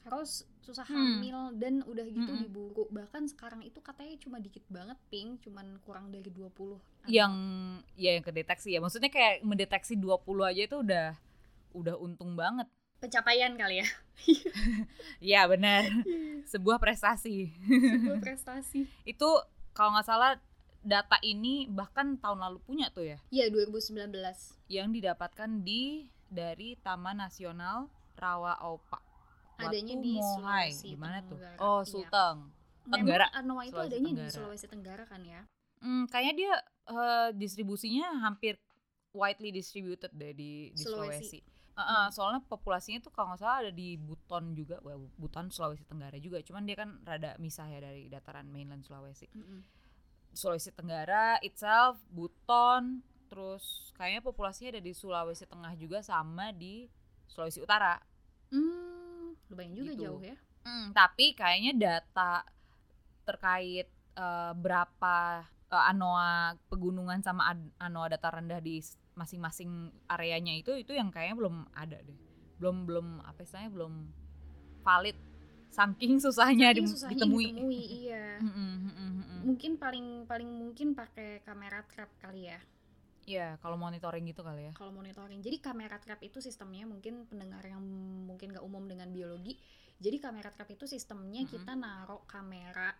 terus 0.00 0.48
susah 0.64 0.88
Hmm. 0.88 1.20
hamil 1.20 1.52
dan 1.60 1.84
udah 1.84 2.08
gitu 2.08 2.32
Mm-mm. 2.32 2.40
diburu 2.40 2.88
bahkan 2.88 3.28
sekarang 3.28 3.60
itu 3.60 3.84
katanya 3.84 4.16
cuma 4.16 4.40
dikit 4.40 4.64
banget 4.72 4.96
pink 5.12 5.44
cuman 5.44 5.76
kurang 5.84 6.08
dari 6.08 6.32
20 6.32 6.80
yang 7.04 7.32
ya 7.96 8.16
yang 8.16 8.24
kedeteksi 8.24 8.76
ya. 8.76 8.80
Maksudnya 8.80 9.08
kayak 9.08 9.40
mendeteksi 9.44 9.96
20 9.96 10.44
aja 10.44 10.62
itu 10.68 10.76
udah 10.80 11.06
udah 11.72 11.94
untung 11.96 12.36
banget. 12.36 12.68
Pencapaian 13.00 13.52
kali 13.54 13.80
ya 13.80 13.88
Iya 15.18 15.48
benar. 15.48 15.88
Sebuah 16.44 16.76
prestasi. 16.76 17.48
sebuah 17.64 18.20
prestasi 18.20 18.84
itu 19.02 19.28
kalau 19.72 19.96
nggak 19.96 20.04
salah 20.04 20.36
data 20.80 21.16
ini 21.20 21.64
bahkan 21.66 22.16
tahun 22.16 22.40
lalu 22.40 22.58
punya 22.60 22.88
tuh 22.90 23.04
ya. 23.06 23.18
iya 23.28 23.48
2019 23.48 24.12
Yang 24.68 24.88
didapatkan 24.92 25.50
di 25.60 26.08
dari 26.26 26.76
Taman 26.78 27.16
Nasional 27.18 27.88
Rawa 28.14 28.60
Opa. 28.62 29.00
Adanya 29.56 29.92
Watu 29.94 30.04
di 30.04 30.12
Mohai. 30.16 30.68
Sulawesi 30.72 30.86
Gimana 30.90 31.18
tuh? 31.22 31.36
Tenggara. 31.36 31.56
Oh, 31.58 31.80
Iya. 31.80 31.88
Sulteng. 31.88 32.38
Tenggara. 32.86 33.26
Memang 33.26 33.40
Anoa 33.40 33.62
itu 33.62 33.72
Sulawesi 33.72 33.88
adanya 33.88 34.00
di 34.00 34.12
Tenggara. 34.14 34.32
Sulawesi 34.32 34.66
Tenggara 34.68 35.04
kan 35.04 35.22
ya 35.22 35.40
Hmm, 35.80 36.04
kayaknya 36.06 36.34
dia 36.34 36.52
eh, 36.90 37.28
distribusinya 37.34 38.20
hampir 38.20 38.60
widely 39.12 39.48
distributed 39.50 40.12
deh 40.12 40.32
di, 40.32 40.68
di 40.70 40.76
Sulawesi. 40.76 41.40
Sulawesi. 41.40 41.40
Eh, 41.80 42.08
soalnya 42.12 42.40
populasinya 42.44 43.00
tuh 43.00 43.08
kalau 43.10 43.32
nggak 43.32 43.40
salah 43.40 43.64
ada 43.64 43.72
di 43.72 43.96
Buton 43.96 44.52
juga, 44.52 44.76
well, 44.84 45.08
Buton 45.16 45.48
Sulawesi 45.48 45.84
Tenggara 45.84 46.16
juga. 46.18 46.38
Cuman 46.44 46.68
dia 46.68 46.76
kan 46.76 47.00
rada 47.02 47.34
misah 47.40 47.64
ya 47.66 47.80
dari 47.80 48.06
dataran 48.06 48.48
mainland 48.48 48.84
Sulawesi. 48.84 49.26
Mm-mm. 49.32 49.60
Sulawesi 50.30 50.70
Tenggara 50.70 51.40
itself, 51.40 51.98
Buton, 52.08 53.00
terus 53.26 53.90
kayaknya 53.96 54.20
populasinya 54.20 54.76
ada 54.76 54.82
di 54.82 54.92
Sulawesi 54.92 55.46
Tengah 55.46 55.72
juga 55.74 56.02
sama 56.02 56.52
di 56.52 56.86
Sulawesi 57.26 57.62
Utara. 57.62 57.96
Hmm, 58.50 59.38
lumayan 59.48 59.74
juga 59.74 59.92
Gitu. 59.94 60.02
jauh 60.04 60.22
ya. 60.22 60.36
Hmm, 60.60 60.92
tapi 60.92 61.32
kayaknya 61.32 61.72
data 61.78 62.44
terkait 63.24 63.88
eh, 64.16 64.52
berapa 64.54 65.16
eh, 65.70 65.84
anoa 65.94 66.58
pegunungan 66.68 67.22
sama 67.22 67.54
anoa 67.78 68.06
dataran 68.10 68.44
rendah 68.44 68.60
di 68.60 68.82
masing-masing 69.20 69.70
areanya 70.08 70.56
itu 70.56 70.72
itu 70.72 70.96
yang 70.96 71.12
kayaknya 71.12 71.36
belum 71.36 71.56
ada 71.76 72.00
deh. 72.00 72.16
Belum 72.56 72.88
belum 72.88 73.06
apa 73.20 73.44
istilahnya 73.44 73.72
belum 73.76 73.92
valid. 74.80 75.16
Saking 75.70 76.18
susahnya, 76.18 76.74
Saking 76.74 76.82
di- 76.82 76.90
susahnya 76.90 77.14
ditemui. 77.14 77.46
ditemui, 77.52 77.82
iya. 78.08 78.26
Mungkin 79.46 79.78
paling 79.78 80.26
paling 80.26 80.50
mungkin 80.50 80.92
pakai 80.96 81.44
kamera 81.46 81.84
trap 81.86 82.10
kali 82.18 82.50
ya. 82.50 82.58
Iya, 83.28 83.60
kalau 83.62 83.78
monitoring 83.78 84.26
gitu 84.26 84.42
kali 84.42 84.66
ya. 84.66 84.72
kalau 84.74 84.90
monitoring. 84.90 85.38
Jadi 85.38 85.62
kamera 85.62 86.02
trap 86.02 86.18
itu 86.26 86.42
sistemnya 86.42 86.82
mungkin 86.88 87.28
pendengar 87.30 87.62
yang 87.62 87.78
mungkin 88.26 88.50
gak 88.50 88.64
umum 88.66 88.90
dengan 88.90 89.12
biologi. 89.14 89.54
Jadi 90.00 90.16
kamera 90.18 90.50
trap 90.50 90.66
itu 90.74 90.88
sistemnya 90.90 91.46
Mm-mm. 91.46 91.52
kita 91.54 91.72
naruh 91.78 92.24
kamera 92.26 92.90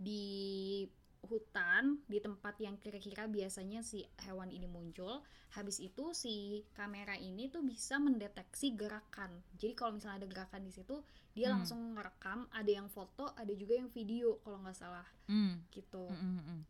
di 0.00 0.86
hutan 1.26 1.98
di 2.06 2.18
tempat 2.20 2.54
yang 2.60 2.76
kira-kira 2.76 3.24
biasanya 3.26 3.80
si 3.82 4.04
hewan 4.24 4.50
ini 4.52 4.68
muncul. 4.68 5.24
Habis 5.56 5.78
itu 5.80 6.10
si 6.12 6.34
kamera 6.74 7.14
ini 7.16 7.46
tuh 7.48 7.62
bisa 7.62 7.96
mendeteksi 7.98 8.74
gerakan. 8.74 9.30
Jadi 9.56 9.72
kalau 9.72 9.96
misalnya 9.96 10.24
ada 10.24 10.28
gerakan 10.30 10.62
di 10.66 10.72
situ, 10.74 10.96
dia 11.32 11.50
Hmm. 11.50 11.62
langsung 11.62 11.80
ngerekam. 11.94 12.46
Ada 12.50 12.70
yang 12.82 12.88
foto, 12.90 13.30
ada 13.34 13.52
juga 13.54 13.74
yang 13.78 13.88
video 13.90 14.38
kalau 14.42 14.58
nggak 14.62 14.76
salah 14.76 15.06
Hmm, 15.26 15.62
gitu. 15.70 16.04
mm-mm, 16.10 16.32
mm-mm. 16.42 16.60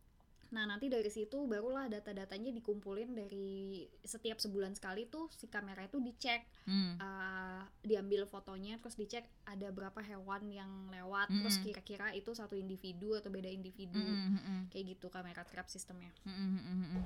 Nah, 0.55 0.65
nanti 0.65 0.87
dari 0.87 1.11
situ 1.11 1.45
barulah 1.45 1.91
data-datanya 1.91 2.55
dikumpulin 2.55 3.11
dari 3.11 3.83
setiap 4.01 4.39
sebulan 4.39 4.79
sekali 4.79 5.11
tuh 5.11 5.27
si 5.35 5.51
kamera 5.51 5.83
itu 5.83 5.99
dicek, 5.99 6.47
Hmm. 6.63 6.95
uh, 6.97 7.61
diambil 7.83 8.23
fotonya, 8.25 8.79
terus 8.79 8.95
dicek 8.95 9.27
ada 9.45 9.69
berapa 9.69 9.99
hewan 10.01 10.47
yang 10.49 10.71
lewat, 10.89 11.29
terus 11.29 11.59
Mm-mm. 11.59 11.67
kira-kira 11.67 12.15
itu 12.15 12.31
satu 12.33 12.55
individu 12.55 13.13
atau 13.13 13.29
beda 13.29 13.51
individu, 13.51 13.99
Mm-mm, 13.99 14.31
mm-mm, 14.39 14.59
kayak 14.71 14.95
gitu 14.95 15.11
kamera 15.11 15.43
trap 15.43 15.67
sistemnya. 15.67 16.15
mm-mm, 16.23 16.49
mm-mm, 16.55 16.77
mm-mm. 16.87 17.05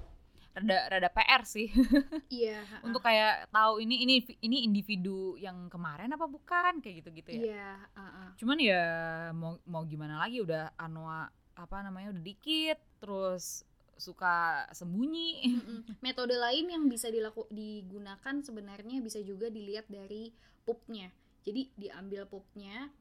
Rada 0.48 0.78
rada 0.90 1.08
PR 1.08 1.42
sih 1.44 1.70
Iya, 2.42 2.58
untuk 2.82 2.98
kayak 2.98 3.46
tahu 3.48 3.78
ini 3.78 4.02
ini 4.02 4.14
ini 4.42 4.66
individu 4.66 5.38
yang 5.38 5.70
kemarin 5.70 6.10
apa 6.10 6.26
bukan 6.26 6.82
kayak 6.82 7.04
gitu-gitu 7.04 7.30
ya. 7.30 7.40
iya, 7.46 7.70
uh, 7.94 8.02
uh. 8.02 8.28
Cuman 8.36 8.58
ya 8.58 8.82
mau 9.32 9.56
mau 9.64 9.86
gimana 9.86 10.18
lagi 10.18 10.42
udah 10.42 10.74
anoa 10.74 11.30
apa 11.54 11.76
namanya 11.82 12.10
udah 12.10 12.22
dikit 12.22 12.78
terus 12.98 13.64
suka 13.98 14.62
sembunyi. 14.70 15.58
Metode 15.98 16.38
lain 16.38 16.70
yang 16.70 16.84
bisa 16.86 17.10
dilaku 17.10 17.50
digunakan 17.50 18.34
sebenarnya 18.42 19.02
bisa 19.02 19.18
juga 19.22 19.50
dilihat 19.50 19.90
dari 19.90 20.30
pupnya. 20.62 21.10
Jadi 21.42 21.74
diambil 21.74 22.28
pupnya, 22.30 22.92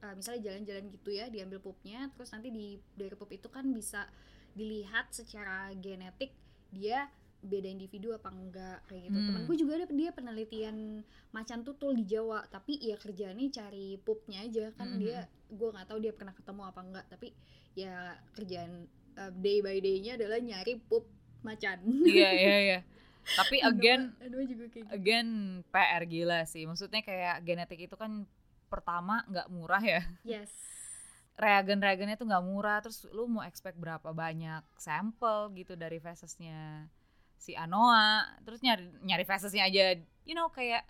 uh, 0.00 0.14
misalnya 0.16 0.48
jalan-jalan 0.48 0.88
gitu 0.88 1.10
ya, 1.12 1.28
diambil 1.28 1.60
pupnya, 1.60 2.08
terus 2.16 2.32
nanti 2.32 2.48
di 2.48 2.80
dari 2.96 3.12
pup 3.12 3.28
itu 3.28 3.52
kan 3.52 3.68
bisa 3.74 4.08
dilihat 4.56 5.12
secara 5.12 5.68
genetik 5.76 6.32
dia 6.72 7.12
beda 7.38 7.70
individu 7.70 8.10
apa 8.16 8.34
enggak 8.34 8.82
kayak 8.90 9.12
gitu. 9.12 9.18
Hmm. 9.20 9.26
Temanku 9.30 9.52
juga 9.54 9.78
ada 9.78 9.86
dia 9.94 10.10
penelitian 10.10 11.06
macan 11.30 11.62
tutul 11.62 11.94
di 11.94 12.02
Jawa, 12.08 12.42
tapi 12.50 12.80
ya 12.82 12.98
kerjaannya 12.98 13.46
cari 13.54 13.94
pupnya 14.02 14.42
aja 14.42 14.74
kan 14.74 14.96
Mhm. 14.96 14.98
dia 14.98 15.18
gue 15.48 15.68
nggak 15.70 15.86
tahu 15.86 15.98
dia 16.02 16.12
pernah 16.16 16.34
ketemu 16.34 16.62
apa 16.66 16.80
enggak, 16.82 17.04
tapi 17.06 17.30
ya 17.78 18.18
kerjaan 18.34 18.90
uh, 19.18 19.30
day 19.34 19.58
by 19.58 19.82
day-nya 19.82 20.14
adalah 20.14 20.38
nyari 20.38 20.78
pup 20.78 21.02
macan. 21.42 21.82
Iya 22.06 22.30
iya 22.30 22.56
iya. 22.70 22.78
Tapi 23.28 23.60
again 23.60 24.14
Anoa 24.22 24.44
juga 24.46 24.64
kayak 24.70 24.86
gitu. 24.86 24.94
again 24.94 25.28
PR 25.68 26.02
gila 26.06 26.40
sih. 26.46 26.64
Maksudnya 26.64 27.02
kayak 27.02 27.42
genetik 27.42 27.84
itu 27.84 27.98
kan 27.98 28.24
pertama 28.70 29.26
nggak 29.26 29.48
murah 29.50 29.82
ya. 29.82 30.02
Yes. 30.22 30.48
reagen-reagennya 31.38 32.18
tuh 32.18 32.26
nggak 32.26 32.46
murah 32.50 32.82
terus 32.82 33.06
lu 33.14 33.30
mau 33.30 33.46
expect 33.46 33.78
berapa 33.78 34.10
banyak 34.10 34.58
sampel 34.74 35.54
gitu 35.54 35.78
dari 35.78 36.02
fesesnya 36.02 36.90
si 37.38 37.54
Anoa 37.54 38.26
terus 38.42 38.58
nyari 38.58 38.90
nyari 39.06 39.22
fesesnya 39.22 39.70
aja 39.70 39.94
you 40.26 40.34
know 40.34 40.50
kayak 40.50 40.82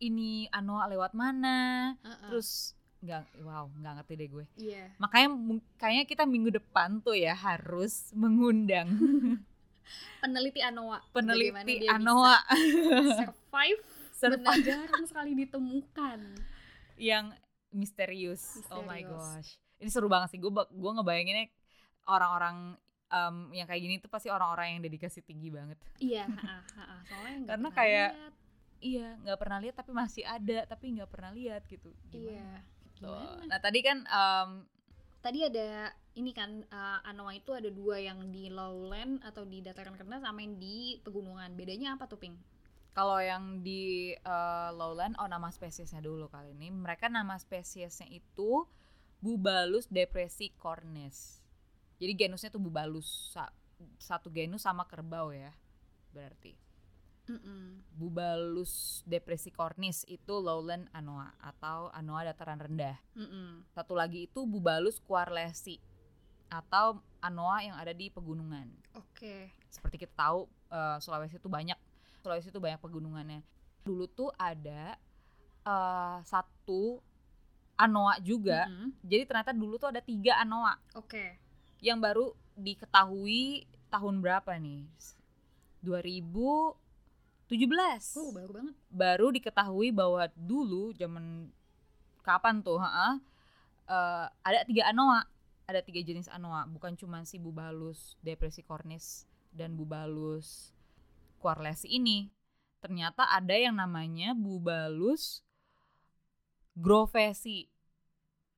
ini 0.00 0.48
Anoa 0.56 0.88
lewat 0.88 1.12
mana 1.12 1.92
Uh-uh. 2.00 2.32
terus 2.32 2.72
nggak 3.00 3.22
wow 3.40 3.64
nggak 3.72 3.92
ngerti 3.96 4.12
deh 4.14 4.28
gue 4.28 4.44
Iya. 4.56 4.84
makanya 4.96 5.28
kayaknya 5.76 6.04
kita 6.04 6.24
minggu 6.24 6.52
depan 6.52 7.00
tuh 7.00 7.16
ya 7.16 7.32
harus 7.32 8.12
mengundang 8.12 8.88
Peneliti 10.20 10.60
Anoa. 10.60 11.02
Peneliti 11.10 11.88
Anoa 11.88 12.38
survive 13.16 13.80
benar 14.20 14.56
jarang 14.60 15.04
sekali 15.04 15.32
ditemukan. 15.34 16.20
yang 16.94 17.32
misterius. 17.72 18.60
oh 18.68 18.84
my 18.84 19.00
Misterius. 19.00 19.08
gosh 19.08 19.50
ini 19.80 19.88
seru 19.88 20.06
banget 20.06 20.28
sih 20.30 20.38
gue 20.38 20.52
gue 20.52 20.90
ngebayanginnya 20.92 21.48
orang-orang 22.04 22.76
em, 23.08 23.36
yang 23.50 23.64
kayak 23.64 23.80
gini 23.80 23.94
tuh 23.96 24.06
pasti 24.06 24.28
orang-orang 24.28 24.76
yang 24.76 24.82
dedikasi 24.84 25.24
tinggi 25.24 25.48
banget 25.48 25.80
Iya, 25.96 26.28
ha-ha. 26.36 27.00
soalnya 27.02 27.48
Karena 27.48 27.68
kayak 27.72 28.10
lihat. 28.12 28.34
Iya, 28.80 29.08
nggak 29.20 29.38
pernah 29.38 29.58
lihat 29.58 29.74
tapi 29.74 29.92
masih 29.92 30.24
ada, 30.24 30.64
tapi 30.64 30.84
nggak 30.94 31.08
pernah 31.08 31.32
lihat 31.32 31.64
gitu. 31.66 31.92
iya. 32.10 32.60
Tuh. 33.00 33.08
Gimana? 33.08 33.48
Nah 33.50 33.58
tadi 33.64 33.80
kan 33.82 33.98
em, 34.06 34.50
Tadi 35.20 35.44
ada 35.44 35.92
ini 36.16 36.32
kan 36.32 36.50
uh, 36.72 37.00
Anoa 37.04 37.32
itu 37.36 37.52
ada 37.52 37.68
dua 37.68 38.00
yang 38.00 38.32
di 38.32 38.48
lowland 38.48 39.20
atau 39.20 39.44
di 39.44 39.60
dataran 39.60 39.96
rendah 40.00 40.20
sama 40.24 40.40
yang 40.40 40.56
di 40.56 40.96
pegunungan. 41.04 41.52
Bedanya 41.58 41.88
apa 41.96 42.04
tuh, 42.08 42.16
Ping? 42.22 42.36
kalau 42.90 43.22
yang 43.22 43.62
di 43.62 44.12
eh, 44.12 44.70
lowland, 44.74 45.14
oh 45.22 45.28
nama 45.30 45.48
spesiesnya 45.54 46.02
dulu 46.02 46.26
kali 46.26 46.52
ini. 46.58 46.68
Mereka 46.74 47.06
nama 47.06 47.38
spesiesnya 47.38 48.10
itu 48.10 48.66
Bubalus 49.20 49.84
depressicornis. 49.92 51.44
Jadi 52.00 52.12
genusnya 52.16 52.48
tuh 52.48 52.62
Bubalus, 52.64 53.06
Sa- 53.36 53.52
satu 54.00 54.32
genus 54.32 54.64
sama 54.64 54.88
kerbau 54.88 55.28
ya, 55.30 55.52
berarti. 56.16 56.56
Mm-mm. 57.30 57.86
Bubalus 57.94 59.04
depressicornis 59.06 60.02
itu 60.10 60.34
lowland 60.40 60.90
anoa 60.90 61.30
atau 61.38 61.92
anoa 61.94 62.26
dataran 62.26 62.58
rendah. 62.58 62.98
Mm-mm. 63.14 63.62
Satu 63.70 63.94
lagi 63.94 64.26
itu 64.26 64.42
Bubalus 64.48 64.98
quarlesi 64.98 65.78
atau 66.50 66.98
anoa 67.22 67.62
yang 67.62 67.76
ada 67.78 67.94
di 67.94 68.10
pegunungan. 68.10 68.66
Oke. 68.98 69.54
Seperti 69.70 70.02
kita 70.02 70.14
tahu 70.18 70.50
eh, 70.72 70.98
Sulawesi 70.98 71.38
itu 71.38 71.46
banyak 71.46 71.78
Sulawesi 72.20 72.50
itu 72.50 72.58
banyak 72.58 72.82
pegunungannya. 72.82 73.46
Dulu 73.86 74.10
tuh 74.10 74.34
ada 74.34 74.98
eh, 75.62 76.18
satu 76.26 76.98
anoa 77.78 78.18
juga. 78.20 78.66
Mm-mm. 78.66 78.90
Jadi 79.06 79.22
ternyata 79.24 79.52
dulu 79.54 79.78
tuh 79.78 79.88
ada 79.94 80.02
tiga 80.02 80.42
anoa 80.42 80.76
Oke. 80.98 81.38
yang 81.78 82.02
baru 82.02 82.34
diketahui 82.58 83.64
tahun 83.88 84.20
berapa 84.20 84.52
nih? 84.60 84.84
2017 87.50 88.14
Oh, 88.22 88.30
baru 88.30 88.50
banget. 88.54 88.74
baru 88.88 89.26
diketahui 89.34 89.90
bahwa 89.90 90.30
dulu 90.38 90.94
zaman 90.94 91.50
kapan 92.22 92.62
tuh 92.62 92.78
ha 92.78 93.18
ada 94.46 94.62
tiga 94.70 94.86
anoa 94.94 95.26
ada 95.66 95.86
tiga 95.86 96.02
jenis 96.02 96.26
anoa. 96.26 96.66
Bukan 96.66 96.98
cuma 96.98 97.22
si 97.22 97.38
bubalus 97.38 98.18
depressicornis 98.26 99.22
dan 99.54 99.78
bubalus 99.78 100.74
quarlesi 101.38 101.86
ini. 101.86 102.26
Ternyata 102.82 103.30
ada 103.30 103.54
yang 103.54 103.78
namanya 103.78 104.34
bubalus 104.34 105.46
grovesi. 106.74 107.70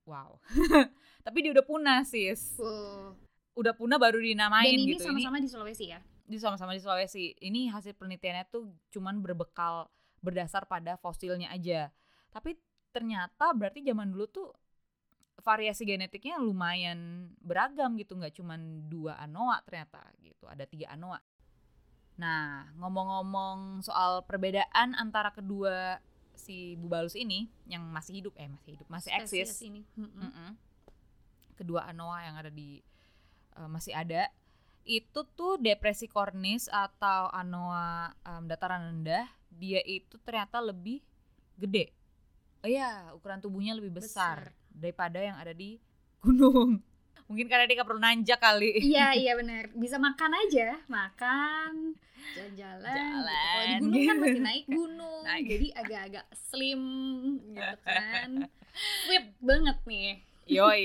Wow. 0.08 0.40
Tapi 1.24 1.38
dia 1.44 1.52
udah 1.52 1.64
punah 1.68 2.00
sis. 2.08 2.56
Wow. 2.56 3.12
udah 3.52 3.76
punah 3.76 4.00
baru 4.00 4.16
dinamain 4.16 4.72
Dan 4.72 4.88
ini 4.88 4.96
gitu. 4.96 5.12
Sama-sama 5.12 5.36
di 5.36 5.48
Sulawesi 5.52 5.92
ya? 5.92 6.00
Di 6.32 6.40
sama-sama 6.40 6.72
di 6.72 6.80
Sulawesi. 6.80 7.36
Ini 7.36 7.68
hasil 7.68 7.92
penelitiannya 8.00 8.48
tuh 8.48 8.72
cuman 8.88 9.20
berbekal 9.20 9.92
berdasar 10.24 10.64
pada 10.64 10.96
fosilnya 10.96 11.52
aja. 11.52 11.92
Tapi 12.32 12.56
ternyata 12.88 13.52
berarti 13.52 13.84
zaman 13.84 14.08
dulu 14.08 14.24
tuh 14.32 14.48
variasi 15.44 15.84
genetiknya 15.84 16.40
lumayan 16.40 17.28
beragam 17.44 17.98
gitu, 18.00 18.16
nggak 18.16 18.32
cuman 18.40 18.88
dua 18.88 19.20
anoa 19.20 19.60
ternyata 19.68 20.00
gitu. 20.24 20.48
Ada 20.48 20.64
tiga 20.64 20.88
anoa. 20.96 21.20
Nah, 22.16 22.70
ngomong-ngomong 22.78 23.82
soal 23.84 24.22
perbedaan 24.24 24.94
antara 24.96 25.32
kedua 25.34 25.98
si 26.32 26.74
bubalus 26.80 27.12
ini 27.14 27.48
yang 27.68 27.84
masih 27.92 28.22
hidup 28.24 28.34
eh 28.40 28.48
masih 28.48 28.70
hidup, 28.78 28.86
masih 28.88 29.10
eksis. 29.14 29.52
Ini. 29.62 29.84
Mm-mm. 29.96 30.20
Mm-mm. 30.26 30.50
kedua 31.52 31.86
anoa 31.86 32.24
yang 32.24 32.34
ada 32.40 32.50
di 32.50 32.80
eh, 33.54 33.68
masih 33.68 33.94
ada 33.94 34.26
itu 34.84 35.22
tuh 35.32 35.56
depresi 35.56 36.06
kornis 36.06 36.66
atau 36.66 37.30
anoa 37.30 38.10
em, 38.22 38.42
dataran 38.46 38.90
rendah 38.90 39.26
dia 39.48 39.78
itu 39.82 40.18
ternyata 40.20 40.58
lebih 40.58 40.98
gede. 41.54 41.92
Oh 42.62 42.70
iya, 42.70 43.10
ukuran 43.12 43.38
tubuhnya 43.38 43.74
lebih 43.74 43.90
besar, 43.92 44.50
Besar. 44.54 44.70
daripada 44.70 45.18
yang 45.18 45.36
ada 45.36 45.50
di 45.50 45.78
gunung. 46.18 46.78
Mungkin 47.30 47.46
karena 47.48 47.64
dia 47.64 47.76
nggak 47.78 47.88
perlu 47.88 48.02
nanjak 48.02 48.38
kali. 48.38 48.70
Iya 48.82 49.14
iya 49.22 49.32
benar. 49.34 49.70
Bisa 49.72 49.96
makan 49.96 50.32
aja, 50.36 50.78
makan, 50.86 51.94
jalan-jalan. 52.34 52.92
gitu. 52.92 53.02
Kalau 53.22 53.62
di 53.62 53.72
Jalan, 53.72 53.80
gunung 53.80 54.02
kan 54.02 54.16
pasti 54.18 54.40
naik 54.50 54.66
gunung, 54.66 55.22
Naik. 55.24 55.44
jadi 55.46 55.66
agak-agak 55.78 56.26
slim 56.34 56.82
gitu 57.50 57.76
kan. 57.84 58.30
Fit 59.06 59.26
banget 59.38 59.78
nih. 59.84 60.10
Yoi. 60.44 60.84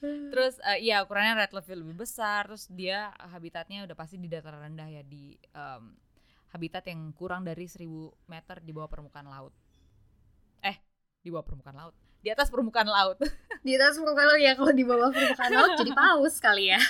Terus 0.00 0.56
eh, 0.64 0.80
iya 0.80 1.04
ukurannya 1.04 1.44
red 1.44 1.52
lebih 1.52 1.76
lebih 1.76 1.96
besar, 2.08 2.48
terus 2.48 2.64
dia 2.72 3.12
habitatnya 3.20 3.84
udah 3.84 3.96
pasti 3.96 4.16
di 4.16 4.26
dataran 4.26 4.72
rendah 4.72 4.88
ya 4.88 5.02
di 5.04 5.36
em, 5.52 5.92
habitat 6.50 6.88
yang 6.88 7.12
kurang 7.12 7.44
dari 7.44 7.68
1000 7.68 7.86
meter 8.26 8.64
di 8.64 8.72
bawah 8.72 8.88
permukaan 8.88 9.28
laut. 9.28 9.52
Eh, 10.64 10.76
di 11.20 11.28
bawah 11.28 11.44
permukaan 11.44 11.76
laut. 11.76 11.94
Di 12.20 12.28
atas 12.32 12.48
permukaan 12.48 12.88
laut. 12.88 13.16
Di 13.64 13.76
atas 13.76 14.00
permukaan 14.00 14.24
laut 14.24 14.40
ya 14.40 14.56
kalau 14.56 14.72
di 14.72 14.84
bawah 14.88 15.12
permukaan 15.12 15.52
laut 15.52 15.72
jadi 15.76 15.92
paus 15.92 16.40
kali 16.40 16.72
ya. 16.72 16.80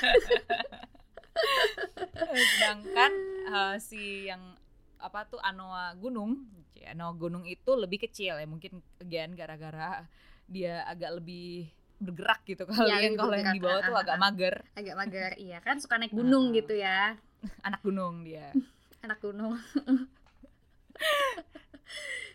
Sedangkan 2.31 3.13
eh, 3.51 3.77
si 3.83 4.31
yang 4.31 4.55
apa 5.03 5.27
tuh 5.27 5.43
anoa 5.43 5.99
gunung, 5.99 6.47
anoa 6.79 7.11
gunung 7.19 7.43
itu 7.49 7.75
lebih 7.75 8.07
kecil 8.07 8.39
ya 8.39 8.47
mungkin 8.47 8.85
again 9.03 9.35
gara-gara 9.35 10.07
dia 10.47 10.87
agak 10.87 11.23
lebih 11.23 11.71
bergerak 12.01 12.41
gitu 12.49 12.65
kali 12.65 12.89
Iya, 12.89 12.97
ya. 12.97 13.01
lebih 13.13 13.19
Kalau 13.21 13.37
yang 13.37 13.53
di 13.53 13.61
bawah 13.61 13.81
ah, 13.81 13.87
tuh 13.87 13.95
ah, 13.95 14.03
agak 14.03 14.17
ah. 14.17 14.21
mager, 14.21 14.55
Agak 14.73 14.95
mager 14.97 15.31
iya 15.37 15.59
kan 15.61 15.77
suka 15.79 16.01
naik 16.01 16.13
gunung 16.17 16.51
Ah. 16.51 16.55
gitu 16.57 16.75
ya. 16.75 17.01
anak 17.69 17.81
gunung 17.85 18.25
dia. 18.25 18.51
Anak 19.05 19.17
gunung. 19.25 19.57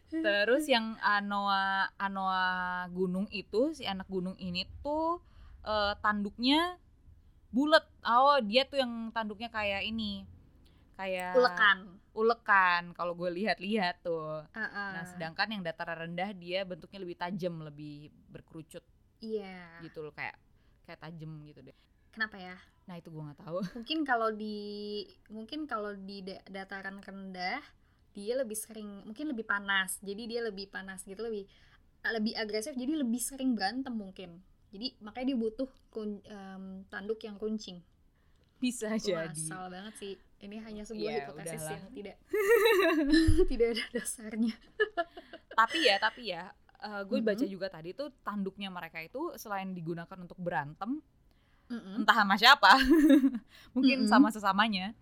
Terus 0.10 0.66
yang 0.66 0.98
anoa 0.98 1.94
anoa 2.02 2.46
gunung 2.90 3.30
itu 3.30 3.74
si 3.76 3.86
anak 3.86 4.10
gunung 4.10 4.34
ini 4.42 4.66
tuh 4.82 5.22
eh, 5.62 5.94
tanduknya 6.02 6.78
bulat. 7.54 7.86
Oh, 8.02 8.42
dia 8.42 8.66
tuh 8.66 8.82
yang 8.82 9.14
tanduknya 9.14 9.50
kayak 9.54 9.86
ini. 9.86 10.26
Kayak 10.96 11.36
Ulekan. 11.38 11.78
Ulekan 12.16 12.84
kalau 12.96 13.12
gue 13.14 13.28
lihat-lihat 13.28 14.02
tuh. 14.02 14.48
Heeh. 14.56 14.90
Nah, 14.96 15.04
sedangkan 15.04 15.52
yang 15.52 15.62
dataran 15.62 16.08
rendah 16.08 16.32
dia 16.32 16.64
bentuknya 16.64 17.04
lebih 17.04 17.20
tajam, 17.20 17.62
lebih 17.62 18.08
berkerucut 18.32 18.82
Iya. 19.26 19.82
gitu 19.82 20.00
loh 20.00 20.14
kayak 20.14 20.38
kayak 20.84 21.00
tajam 21.00 21.42
gitu 21.44 21.60
deh. 21.62 21.76
Kenapa 22.12 22.38
ya? 22.38 22.56
Nah, 22.86 22.96
itu 22.96 23.10
gue 23.10 23.18
nggak 23.20 23.42
tahu. 23.42 23.60
Mungkin 23.82 24.00
kalau 24.04 24.30
di 24.30 24.58
mungkin 25.28 25.66
kalau 25.66 25.92
di 25.94 26.22
da- 26.22 26.46
dataran 26.46 27.02
rendah 27.02 27.60
dia 28.14 28.34
lebih 28.38 28.56
sering 28.56 29.04
mungkin 29.04 29.28
lebih 29.28 29.44
panas. 29.44 29.98
Jadi 30.00 30.30
dia 30.30 30.40
lebih 30.40 30.70
panas 30.70 31.02
gitu, 31.02 31.20
lebih 31.20 31.50
lebih 32.06 32.38
agresif 32.38 32.72
jadi 32.72 32.94
lebih 32.96 33.18
sering 33.18 33.58
berantem 33.58 33.92
mungkin. 33.92 34.40
Jadi 34.70 34.94
makanya 35.02 35.34
dia 35.34 35.40
butuh 35.40 35.70
kun- 35.90 36.22
em, 36.24 36.64
tanduk 36.86 37.18
yang 37.20 37.36
runcing. 37.36 37.82
Bisa 38.56 38.88
Wah, 38.88 39.02
jadi. 39.02 39.34
salah 39.36 39.68
banget 39.68 39.94
sih. 39.98 40.14
Ini 40.38 40.62
hanya 40.62 40.84
sebuah 40.84 41.10
Ya, 41.10 41.18
hipotesis 41.26 41.58
udahlah. 41.58 41.74
yang 41.76 41.86
tidak 41.92 42.16
tidak 43.52 43.68
ada 43.74 43.84
dasarnya. 43.92 44.56
tapi 45.56 45.80
ya, 45.82 45.96
tapi 45.98 46.22
ya 46.30 46.44
gue 47.04 47.20
Mhm. 47.20 47.26
baca 47.26 47.46
juga 47.46 47.68
tadi 47.68 47.90
tuh 47.92 48.14
tanduknya 48.22 48.70
mereka 48.70 49.00
itu 49.00 49.34
selain 49.36 49.72
digunakan 49.72 50.18
untuk 50.18 50.38
berantem, 50.38 51.02
Mm-mm. 51.66 52.02
entah 52.02 52.16
sama 52.16 52.36
siapa 52.36 52.72
mungkin 53.76 54.06
Mm-mm. 54.06 54.12
sama 54.12 54.30
sesamanya 54.30 54.94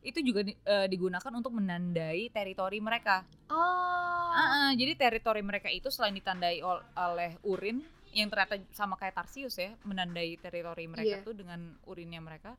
itu 0.00 0.22
juga 0.22 0.40
di- 0.40 0.54
eh, 0.54 0.86
digunakan 0.86 1.32
untuk 1.34 1.50
menandai 1.50 2.30
teritori 2.30 2.78
mereka 2.78 3.26
Oh. 3.48 4.30
Ah, 4.36 4.70
jadi 4.72 4.92
teritori 4.94 5.40
mereka 5.40 5.66
itu 5.66 5.88
selain 5.88 6.12
ditandai 6.12 6.60
ol- 6.60 6.84
oleh 6.92 7.40
urin 7.42 7.80
yang 8.12 8.28
ternyata 8.28 8.60
sama 8.70 8.94
kayak 8.94 9.16
Tarsius 9.16 9.56
ya 9.56 9.72
menandai 9.82 10.36
teritori 10.36 10.84
mereka 10.86 11.18
Iya. 11.18 11.24
tuh 11.24 11.32
dengan 11.32 11.58
urinnya 11.84 12.20
mereka 12.20 12.52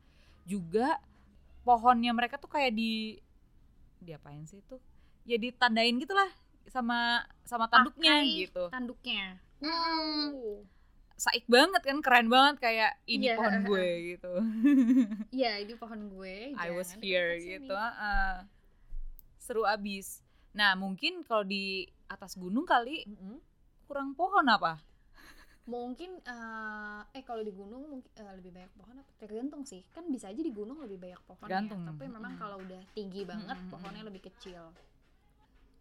juga 0.43 0.97
pohonnya 1.61 2.11
mereka 2.11 2.35
tuh 2.35 2.49
kayak 2.49 2.73
di 2.73 3.15
diapain 3.99 4.43
sih 4.43 4.61
tuh 4.65 4.77
ya 5.23 5.35
ditandain 5.35 5.97
gitulah 5.97 6.29
sama 6.67 6.99
sama 7.41 7.65
tanduknya 7.65 8.19
Pakai 8.19 8.39
gitu 8.41 8.63
Tanduknya. 8.67 9.25
Oh. 9.59 10.61
saik 11.15 11.47
banget 11.47 11.81
kan 11.81 11.97
keren 11.99 12.27
banget 12.27 12.61
kayak 12.61 12.91
ini 13.05 13.25
Iya. 13.25 13.35
pohon 13.35 13.55
gue 13.63 13.87
gitu 14.07 14.33
Iya, 15.37 15.51
ini 15.59 15.73
pohon 15.73 16.01
gue. 16.11 16.53
I 16.53 16.69
was 16.69 16.93
here 16.95 17.33
gitu. 17.35 17.73
heeh. 17.73 18.45
Seru 19.37 19.63
abis. 19.63 20.21
Nah 20.51 20.73
mungkin 20.73 21.23
kalau 21.23 21.41
di 21.41 21.83
atas 22.05 22.35
gunung 22.35 22.63
kali 22.63 23.01
Mm-mm. 23.03 23.41
kurang 23.83 24.13
pohon 24.13 24.45
apa? 24.45 24.77
Mungkin 25.65 26.21
eh 26.21 27.01
eh 27.11 27.23
kalau 27.23 27.41
di 27.41 27.51
gunung 27.51 27.83
mungkin 27.89 28.07
eh, 28.15 28.33
lebih 28.33 28.51
banyak 28.51 28.71
pohon 28.73 28.95
apa? 28.95 29.09
Tergantung 29.17 29.63
sih. 29.63 29.81
Kan 29.89 30.07
bisa 30.07 30.27
aja 30.27 30.39
di 30.39 30.49
gunung 30.49 30.79
lebih 30.79 30.95
banyak 30.97 31.19
pohon 31.23 31.43
Tergantung. 31.43 31.81
ya. 31.81 31.87
Tapi 31.89 32.05
memang 32.07 32.33
Mm. 32.33 32.39
kalau 32.39 32.57
udah 32.61 32.81
tinggi 32.93 33.21
banget 33.23 33.51
Mm, 33.53 33.65
mm, 33.65 33.71
pohonnya 33.73 34.01
mm. 34.01 34.07
lebih 34.07 34.21
kecil. 34.23 34.63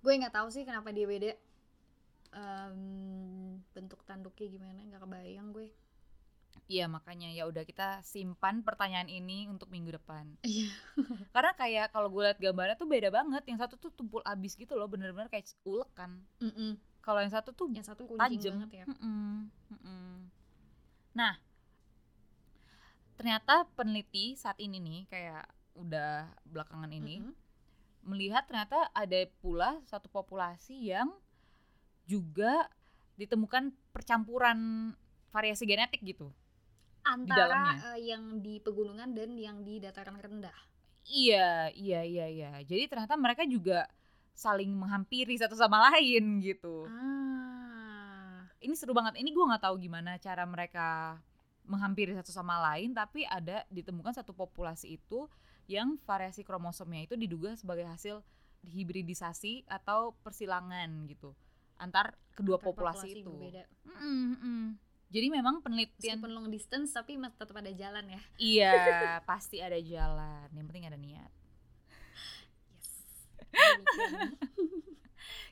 Gue 0.07 0.23
nggak 0.23 0.39
tahu 0.39 0.55
sih 0.55 0.63
kenapa 0.63 0.95
dia 0.95 1.03
beda. 1.03 1.35
Em, 2.31 2.79
bentuk 3.75 4.07
tanduknya 4.07 4.47
gimana 4.47 4.79
nggak 4.87 5.03
kebayang 5.03 5.51
gue. 5.51 5.75
Iya 6.71 6.87
makanya 6.87 7.35
ya 7.35 7.51
udah 7.51 7.67
kita 7.67 8.07
simpan 8.07 8.63
pertanyaan 8.63 9.11
ini 9.11 9.51
untuk 9.51 9.67
minggu 9.67 9.99
depan. 9.99 10.31
Iya. 10.47 10.71
Karena 11.35 11.59
kayak 11.59 11.91
kalau 11.91 12.07
gue 12.07 12.23
liat 12.23 12.39
gambarnya 12.39 12.79
tuh 12.79 12.87
beda 12.87 13.11
banget. 13.11 13.43
Yang 13.51 13.67
satu 13.67 13.75
tuh 13.83 13.91
tumpul 13.99 14.23
abis 14.23 14.55
gitu 14.55 14.79
loh, 14.79 14.87
bener-bener 14.87 15.27
kayak 15.27 15.51
ulek 15.67 15.91
kan. 15.99 16.23
Kalau 17.03 17.19
yang 17.19 17.35
satu 17.35 17.51
tuh 17.51 17.67
Yang 17.75 17.91
satu 17.91 18.07
kuncing 18.07 18.39
banget 18.63 18.71
ya. 18.83 18.85
Mm-mm, 18.87 19.51
mm-mm. 19.75 20.11
Nah, 21.19 21.35
ternyata 23.19 23.67
peneliti 23.75 24.39
saat 24.39 24.59
ini 24.63 24.79
nih 24.79 25.01
kayak 25.11 25.47
udah 25.75 26.31
belakangan 26.47 26.95
ini 26.95 27.27
Mm-mm. 27.27 27.46
Melihat 28.07 28.47
ternyata 28.47 28.89
ada 28.95 29.19
pula 29.43 29.83
satu 29.85 30.07
populasi 30.07 30.95
yang 30.95 31.11
juga 32.07 32.71
ditemukan 33.19 33.75
percampuran 33.91 34.93
variasi 35.35 35.67
genetik 35.67 36.01
gitu. 36.07 36.31
Antara 37.03 37.75
dalamnya. 37.75 37.99
eh, 37.99 38.01
yang 38.15 38.23
di 38.43 38.63
pegunungan 38.63 39.11
dan 39.15 39.35
yang 39.35 39.67
di 39.67 39.83
dataran 39.83 40.19
rendah. 40.19 40.55
Iya, 41.07 41.71
iya, 41.75 42.03
iya, 42.03 42.27
iya. 42.27 42.51
Jadi 42.67 42.91
ternyata 42.91 43.15
mereka 43.15 43.47
juga 43.47 43.87
saling 44.35 44.75
menghampiri 44.75 45.39
satu 45.39 45.55
sama 45.55 45.91
lain 45.91 46.43
gitu. 46.43 46.87
Ah. 46.91 48.47
Ini 48.59 48.75
seru 48.75 48.91
banget. 48.91 49.19
Ini 49.23 49.31
gua 49.31 49.55
nggak 49.55 49.71
tahu 49.71 49.77
gimana 49.79 50.19
cara 50.19 50.43
mereka 50.43 51.19
menghampiri 51.67 52.15
satu 52.15 52.31
sama 52.31 52.59
lain, 52.71 52.95
tapi 52.95 53.27
ada 53.27 53.67
ditemukan 53.71 54.15
satu 54.15 54.35
populasi 54.35 54.99
itu 54.99 55.27
yang 55.67 55.99
variasi 56.07 56.47
kromosomnya 56.47 57.07
itu 57.07 57.19
diduga 57.19 57.55
sebagai 57.59 57.87
hasil 57.87 58.23
hibridisasi 58.67 59.67
atau 59.67 60.15
persilangan 60.23 61.07
gitu 61.07 61.35
antar 61.77 62.17
kedua 62.33 62.57
Antar 62.57 62.67
populasi, 62.73 63.21
itu. 63.21 63.29
berbeda. 63.29 63.65
Mm-mm, 63.85 64.25
mm. 64.41 64.67
Jadi 65.07 65.27
memang 65.31 65.63
penelitian 65.63 66.19
Meskipun 66.19 66.33
long 66.35 66.49
distance 66.51 66.91
tapi 66.91 67.15
tetap 67.39 67.55
ada 67.55 67.71
jalan 67.71 68.05
ya. 68.11 68.21
iya 68.41 68.75
pasti 69.31 69.63
ada 69.63 69.79
jalan. 69.79 70.51
Yang 70.51 70.67
penting 70.73 70.85
ada 70.89 70.99
niat. 70.99 71.31
Yes. 72.75 72.91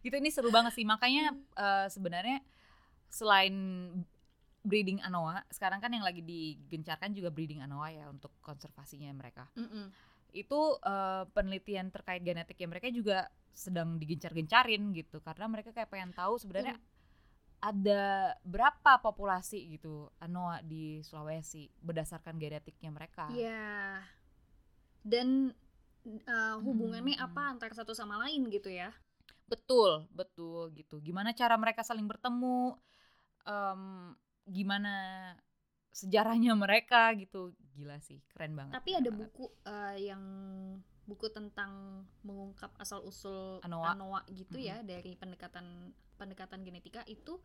Gitu 0.04 0.14
ini 0.20 0.28
seru 0.28 0.52
banget 0.52 0.76
sih 0.76 0.84
makanya 0.84 1.32
eh, 1.56 1.86
sebenarnya 1.88 2.44
selain 3.08 3.54
breeding 4.64 4.98
anoa 5.04 5.44
sekarang 5.52 5.78
kan 5.84 5.92
yang 5.92 6.04
lagi 6.08 6.22
digencarkan 6.24 7.12
juga 7.12 7.30
breeding 7.36 7.60
anoa 7.66 7.88
ya 7.92 8.04
untuk 8.08 8.32
konservasinya 8.40 9.12
mereka 9.14 9.44
Mm-mm. 9.56 9.92
itu 10.34 10.60
eh, 10.82 11.24
penelitian 11.34 11.88
terkait 11.94 12.22
genetiknya 12.24 12.68
mereka 12.72 12.88
juga 12.90 13.18
sedang 13.54 13.96
digencar-gencarin 14.02 14.90
gitu 14.98 15.22
karena 15.22 15.46
mereka 15.46 15.70
kayak 15.76 15.90
pengen 15.92 16.12
tahu 16.16 16.34
sebenarnya 16.42 16.76
ada 17.64 18.34
berapa 18.44 18.92
populasi 19.00 19.78
gitu 19.80 20.12
anoa 20.20 20.60
di 20.64 21.00
Sulawesi 21.06 21.70
berdasarkan 21.80 22.36
genetiknya 22.36 22.90
mereka 22.92 23.28
Iya. 23.28 24.04
Dan 25.04 25.28
uh, 26.28 26.56
hubungannya 26.64 27.16
Hmm. 27.16 27.24
apa 27.26 27.42
antara 27.52 27.72
satu 27.76 27.92
sama 27.96 28.16
lain 28.26 28.48
gitu 28.52 28.68
ya? 28.72 28.90
Betul, 29.44 30.08
betul 30.18 30.72
gitu. 30.78 30.94
Gimana 31.04 31.30
cara 31.36 31.54
mereka 31.60 31.82
saling 31.84 32.06
bertemu? 32.08 32.76
em, 33.48 33.82
gimana 34.48 34.94
sejarahnya 35.94 36.52
mereka 36.58 37.12
gitu? 37.14 37.54
Gila 37.74 37.98
sih, 38.02 38.22
keren 38.34 38.58
banget. 38.58 38.74
Tapi 38.74 38.90
ada 38.98 39.10
buku 39.10 39.46
uh, 39.66 39.96
yang 39.98 40.22
buku 41.04 41.28
tentang 41.28 42.04
mengungkap 42.24 42.72
asal 42.80 43.04
usul 43.04 43.60
Anoa. 43.60 44.24
gitu 44.32 44.56
ya 44.56 44.80
dari 44.80 45.12
pendekatan 45.20 45.92
pendekatan 46.16 46.64
genetika 46.64 47.04
itu 47.04 47.36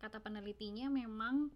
kata 0.00 0.24
penelitinya 0.24 0.88
memang 0.88 1.52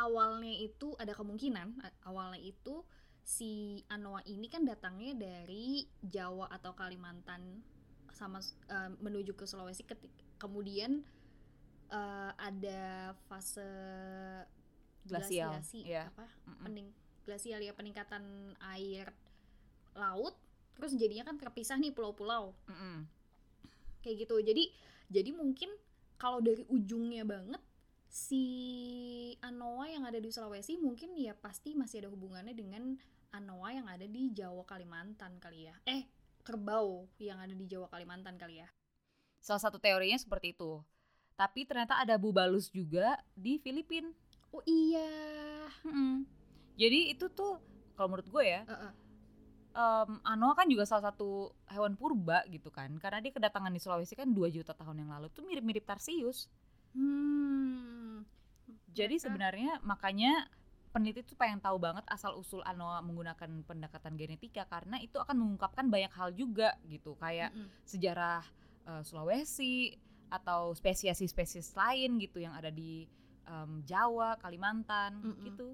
awalnya 0.00 0.56
itu 0.56 0.96
ada 0.96 1.12
kemungkinan 1.12 1.84
a- 1.84 1.96
awalnya 2.08 2.40
itu 2.40 2.80
si 3.26 3.82
Anoa 3.92 4.24
ini 4.24 4.46
kan 4.48 4.64
datangnya 4.64 5.12
dari 5.18 5.84
Jawa 6.00 6.48
atau 6.48 6.72
Kalimantan 6.72 7.60
sama 8.14 8.40
eh, 8.70 8.90
menuju 9.02 9.36
ke 9.36 9.44
Sulawesi 9.44 9.84
ketik 9.84 10.14
kemudian 10.40 11.04
eh, 11.90 12.32
ada 12.36 13.14
fase 13.28 13.70
Glasial, 15.06 15.54
glasiasi 15.54 15.86
iya. 15.86 16.10
apa 16.10 16.26
Mm-mm. 16.26 16.62
pening 16.66 16.88
glasial 17.22 17.62
ya 17.62 17.70
peningkatan 17.74 18.54
air 18.74 19.14
laut 19.94 20.34
terus 20.74 20.98
jadinya 20.98 21.22
kan 21.22 21.38
terpisah 21.38 21.78
nih 21.78 21.94
pulau-pulau 21.94 22.50
Mm-mm. 22.66 23.06
kayak 24.02 24.26
gitu 24.26 24.42
jadi 24.42 24.66
jadi 25.06 25.30
mungkin 25.30 25.70
kalau 26.18 26.42
dari 26.42 26.66
ujungnya 26.66 27.22
banget 27.22 27.62
si 28.10 28.44
Anoa 29.42 29.86
yang 29.86 30.02
ada 30.02 30.18
di 30.18 30.30
Sulawesi 30.34 30.78
mungkin 30.78 31.14
ya 31.14 31.38
pasti 31.38 31.78
masih 31.78 32.06
ada 32.06 32.10
hubungannya 32.10 32.54
dengan 32.56 32.98
Anoa 33.30 33.70
yang 33.74 33.86
ada 33.86 34.06
di 34.10 34.34
Jawa 34.34 34.66
Kalimantan 34.66 35.38
kali 35.38 35.70
ya 35.70 35.76
eh 35.86 36.02
kerbau 36.42 37.06
yang 37.22 37.38
ada 37.38 37.54
di 37.54 37.66
Jawa 37.66 37.86
Kalimantan 37.90 38.38
kali 38.38 38.62
ya 38.62 38.68
Salah 39.46 39.62
satu 39.62 39.78
teorinya 39.78 40.18
seperti 40.18 40.58
itu. 40.58 40.82
Tapi 41.36 41.60
ternyata 41.68 42.00
ada 42.00 42.16
bubalus 42.16 42.66
juga 42.72 43.20
di 43.36 43.60
Filipina. 43.60 44.08
oh 44.56 44.62
iya 44.66 45.08
Mm-mm. 45.84 46.24
Jadi 46.76 47.12
itu 47.12 47.26
tuh 47.32 47.60
kalau 47.96 48.08
menurut 48.12 48.28
gue 48.28 48.44
ya, 48.44 48.62
Heeh. 48.68 48.92
em, 49.76 50.10
anoa 50.32 50.52
kan 50.58 50.66
juga 50.72 50.84
salah 50.88 51.04
satu 51.12 51.52
hewan 51.72 51.94
purba 52.00 52.38
gitu 52.54 52.68
kan. 52.72 52.90
Karena 53.02 53.18
dia 53.24 53.32
kedatangan 53.36 53.72
di 53.72 53.80
Sulawesi 53.82 54.14
kan 54.20 54.28
2 54.36 54.48
juta 54.52 54.72
tahun 54.76 55.04
yang 55.04 55.10
lalu. 55.14 55.26
Itu 55.32 55.40
mirip-mirip 55.46 55.84
Tarsius. 55.88 56.48
hmm 56.96 58.24
Jadi 58.96 59.20
sebenarnya 59.20 59.78
makanya 59.84 60.48
peneliti 60.90 61.20
tuh 61.22 61.36
pengen 61.36 61.60
tahu 61.60 61.76
banget 61.76 62.02
asal 62.08 62.32
usul 62.40 62.64
anoa 62.64 63.04
menggunakan 63.04 63.50
pendekatan 63.68 64.16
genetika 64.16 64.64
karena 64.64 64.96
itu 65.04 65.20
akan 65.20 65.36
mengungkapkan 65.36 65.86
banyak 65.92 66.08
hal 66.16 66.32
juga 66.32 66.72
gitu 66.88 67.12
kayak 67.20 67.52
Mm-mm. 67.52 67.68
sejarah 67.84 68.40
eh, 68.88 69.02
Sulawesi 69.04 69.92
atau 70.28 70.74
spesies-spesies 70.74 71.72
lain 71.78 72.18
gitu 72.18 72.42
yang 72.42 72.54
ada 72.54 72.70
di 72.70 73.06
em, 73.46 73.82
Jawa, 73.86 74.36
Kalimantan 74.42 75.22
Mm-mm. 75.22 75.44
gitu. 75.46 75.68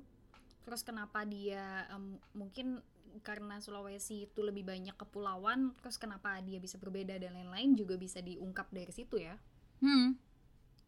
Terus 0.63 0.85
kenapa 0.85 1.25
dia 1.27 1.89
em, 1.91 2.21
mungkin 2.37 2.81
karena 3.21 3.61
Sulawesi 3.61 4.25
itu 4.25 4.41
lebih 4.41 4.65
banyak 4.65 4.97
kepulauan, 4.97 5.77
terus 5.85 6.01
kenapa 6.01 6.41
dia 6.41 6.57
bisa 6.57 6.81
berbeda 6.81 7.21
dan 7.21 7.37
lain-lain 7.37 7.77
juga 7.77 8.01
bisa 8.01 8.25
diungkap 8.25 8.73
dari 8.73 8.89
situ 8.89 9.21
ya? 9.21 9.37
Hmm. 9.85 10.17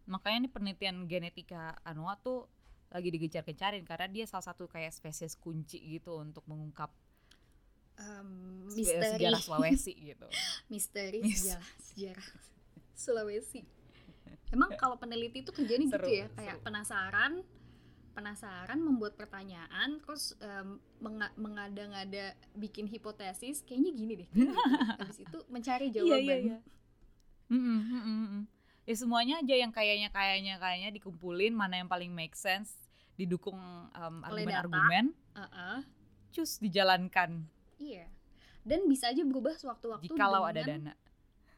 Makanya 0.09 0.49
nih 0.49 0.53
penelitian 0.53 0.97
genetika 1.05 1.77
anoa 1.85 2.17
tuh 2.21 2.49
lagi 2.93 3.11
digencar-gencarin 3.11 3.85
karena 3.85 4.07
dia 4.09 4.25
salah 4.25 4.45
satu 4.45 4.71
kayak 4.71 4.93
spesies 4.95 5.35
kunci 5.37 5.81
gitu 5.83 6.17
untuk 6.17 6.47
mengungkap 6.47 6.93
se- 8.71 8.99
misteri, 8.99 9.21
sejarah 9.21 9.41
Sulawesi 9.43 9.93
gitu. 9.95 10.29
misteri 10.73 11.21
Mis- 11.25 11.43
sejarah 11.45 11.69
sejarah 11.93 12.29
Sulawesi. 12.95 13.63
Emang 14.55 14.71
kalau 14.79 14.97
peneliti 14.97 15.43
itu 15.43 15.51
kerjanya 15.51 15.87
gitu 15.91 15.99
Seru, 15.99 16.09
ya, 16.09 16.27
kayak 16.33 16.57
seru. 16.59 16.65
penasaran, 16.65 17.33
penasaran 18.15 18.79
membuat 18.79 19.19
pertanyaan, 19.19 19.99
terus 19.99 20.39
em, 20.39 20.79
menga- 21.03 21.35
mengada-ngada 21.35 22.39
bikin 22.55 22.87
hipotesis, 22.87 23.67
kayaknya 23.67 23.91
gini 23.91 24.13
deh. 24.23 24.29
gitu. 24.31 24.55
Habis 25.03 25.19
itu 25.27 25.39
mencari 25.51 25.91
jawaban. 25.91 26.23
Iya, 26.23 26.23
iya, 26.23 26.37
iya. 26.39 26.59
Mm-mm, 27.51 27.79
mm-mm. 27.83 28.43
Ya 28.85 28.95
semuanya 28.97 29.41
aja 29.41 29.55
yang 29.57 29.73
kayaknya 29.73 30.09
kayaknya 30.13 30.55
kayaknya 30.61 30.91
dikumpulin 30.93 31.57
mana 31.57 31.81
yang 31.81 31.89
paling 31.89 32.13
make 32.13 32.37
sense 32.37 32.73
didukung 33.17 33.57
argumen-argumen, 33.95 35.15
Heeh. 35.39 35.77
cus 36.35 36.59
dijalankan 36.59 37.47
Iya. 37.79 38.07
Dan 38.65 38.89
bisa 38.89 39.13
aja 39.13 39.23
berubah 39.23 39.55
sewaktu-waktu 39.61 40.09
jikalau 40.09 40.45
ada 40.45 40.65
dana. 40.65 40.93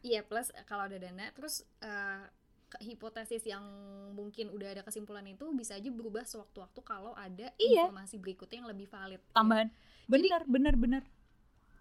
Iya, 0.01 0.21
plus 0.21 0.49
eh, 0.51 0.65
kalau 0.65 0.85
ada 0.85 0.97
dana, 0.97 1.29
terus 1.31 1.63
eh, 1.81 2.23
ke- 2.67 2.83
hipotesis 2.83 3.43
yang 3.43 3.63
mungkin 4.13 4.51
udah 4.51 4.69
ada 4.71 4.83
kesimpulan 4.83 5.25
itu 5.25 5.47
bisa 5.53 5.75
aja 5.75 5.87
berubah 5.89 6.23
sewaktu-waktu 6.23 6.81
kalau 6.83 7.13
ada 7.13 7.53
Iya. 7.57 7.87
informasi 7.87 8.17
berikutnya 8.17 8.61
yang 8.61 8.71
lebih 8.71 8.87
valid. 8.87 9.19
ya. 9.19 9.33
Tambahan. 9.33 9.69
Benar, 10.07 10.43
benar, 10.45 10.75
benar. 10.75 11.03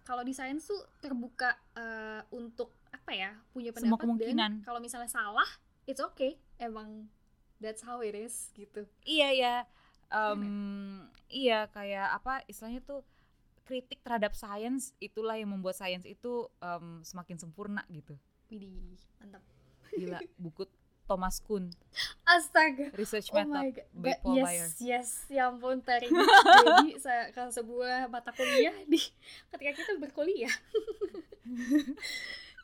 Kalau 0.03 0.21
di 0.21 0.31
sains 0.31 0.61
tuh 0.63 0.77
terbuka 0.99 1.53
eh, 1.73 2.21
untuk 2.31 2.69
apa 2.89 3.11
ya, 3.11 3.33
punya 3.51 3.73
Semua 3.73 3.97
pendapat 3.97 4.01
kemungkinan. 4.05 4.51
dan 4.51 4.63
kalau 4.63 4.77
misalnya 4.77 5.09
salah, 5.09 5.49
it's 5.83 5.99
okay. 5.99 6.37
Emang 6.57 7.09
that's 7.57 7.81
how 7.81 7.99
it 7.99 8.13
is 8.13 8.53
gitu. 8.53 8.85
Iya 9.01 9.29
ya. 9.31 9.55
Em, 10.07 10.41
iya 11.27 11.65
kayak 11.67 12.13
apa 12.13 12.45
istilahnya 12.45 12.79
tuh 12.79 13.01
kritik 13.65 13.99
terhadap 13.99 14.31
sains 14.31 14.93
itulah 14.97 15.35
yang 15.35 15.49
membuat 15.49 15.73
sains 15.73 16.05
itu 16.05 16.45
em, 16.59 17.01
semakin 17.01 17.35
sempurna 17.35 17.81
gitu. 17.89 18.13
Widih, 18.47 18.95
mantap. 19.17 19.41
Gila, 19.91 20.19
buku 20.37 20.63
Thomas 21.05 21.37
Kuhn, 21.37 21.69
Astaga. 22.25 22.89
Research 22.93 23.29
Oh 23.29 23.37
Method 23.37 23.53
my 23.53 23.69
god, 23.69 23.87
by 23.93 24.13
Paul 24.19 24.35
yes, 24.35 24.43
Bayer. 24.43 24.67
yes, 24.81 25.07
ya 25.27 25.41
ampun 25.47 25.79
teringat 25.79 26.25
jadi 26.65 26.89
saya 26.97 27.21
ke 27.29 27.41
sebuah 27.51 28.07
mata 28.07 28.31
kuliah 28.31 28.73
di 28.85 28.97
ketika 29.49 29.71
kita 29.75 29.91
berkuliah. 29.97 30.49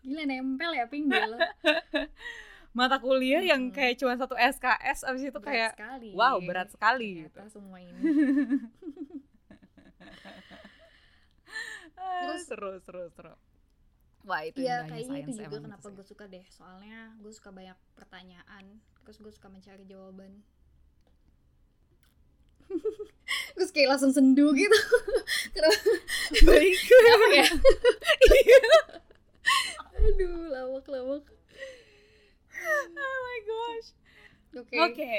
Gila 0.02 0.24
nempel 0.26 0.74
ya 0.74 0.90
pinggul. 0.90 1.38
Mata 2.74 2.98
kuliah 2.98 3.44
yang 3.44 3.70
Mm-mm. 3.70 3.76
kayak 3.78 4.00
cuma 4.02 4.18
satu 4.18 4.34
SKS 4.34 5.06
abis 5.06 5.22
itu 5.28 5.36
Berat 5.36 5.46
kayak 5.46 5.72
sekali. 5.78 6.10
wow 6.18 6.38
berat 6.42 6.70
sekali 6.74 7.08
gitu. 7.22 7.30
Ternyata 7.38 7.54
semua 7.54 7.78
ini. 7.78 8.02
Ah, 12.01 12.01
Terus- 12.12 12.46
seru 12.48 12.72
seru 12.80 13.04
seru. 13.12 13.34
Wah 14.22 14.46
itu 14.46 14.62
Iya, 14.62 14.86
indahnya 14.86 14.90
kayaknya 14.94 15.20
itu 15.26 15.32
juga 15.42 15.58
kenapa 15.66 15.88
gue 15.90 16.06
suka 16.06 16.24
deh. 16.30 16.46
Soalnya 16.54 17.18
gue 17.18 17.34
suka 17.34 17.50
banyak 17.50 17.74
pertanyaan, 17.98 18.66
terus 19.02 19.18
gue 19.18 19.32
suka 19.34 19.50
mencari 19.50 19.82
jawaban. 19.84 20.46
terus 23.58 23.74
kayak 23.74 23.98
langsung 23.98 24.14
sendu 24.14 24.54
gitu. 24.54 24.78
Kenapa? 25.58 25.80
Baik. 26.46 26.76
Kenapa 26.90 27.26
ya? 27.34 27.48
Aduh, 30.02 30.50
lawak-lawak. 30.50 31.26
oh 32.92 33.20
my 33.26 33.40
gosh. 33.44 33.88
Oke. 34.54 34.76
Oke. 34.78 35.14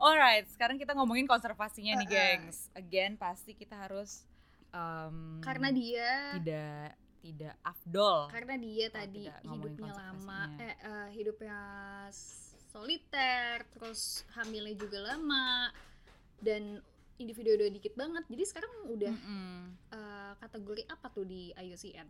Alright, 0.00 0.48
sekarang 0.50 0.80
kita 0.80 0.96
ngomongin 0.96 1.28
konservasinya 1.28 2.00
nih, 2.00 2.08
Uh-uh. 2.08 2.16
gengs. 2.16 2.58
Again, 2.72 3.20
pasti 3.20 3.52
kita 3.52 3.76
harus 3.76 4.24
um, 4.72 5.40
Karena 5.40 5.68
dia 5.70 6.08
tidak 6.36 6.96
tidak 7.20 7.54
afdol. 7.60 8.32
karena 8.32 8.56
dia 8.56 8.86
tadi 8.88 9.28
hidupnya 9.44 9.92
lama 9.92 10.40
eh, 10.56 10.72
eh, 10.72 11.08
hidupnya 11.12 11.58
soliter 12.70 13.60
terus 13.68 14.24
hamilnya 14.32 14.72
juga 14.74 15.04
lama 15.04 15.68
dan 16.40 16.80
individu 17.16 17.52
udah 17.52 17.68
dikit 17.68 17.92
banget 17.92 18.24
jadi 18.24 18.44
sekarang 18.46 18.72
udah 18.88 19.12
Mm-mm. 19.12 19.56
eh, 19.92 20.32
kategori 20.38 20.82
apa 20.88 21.06
tuh 21.10 21.24
di 21.24 21.52
IUCN 21.52 22.08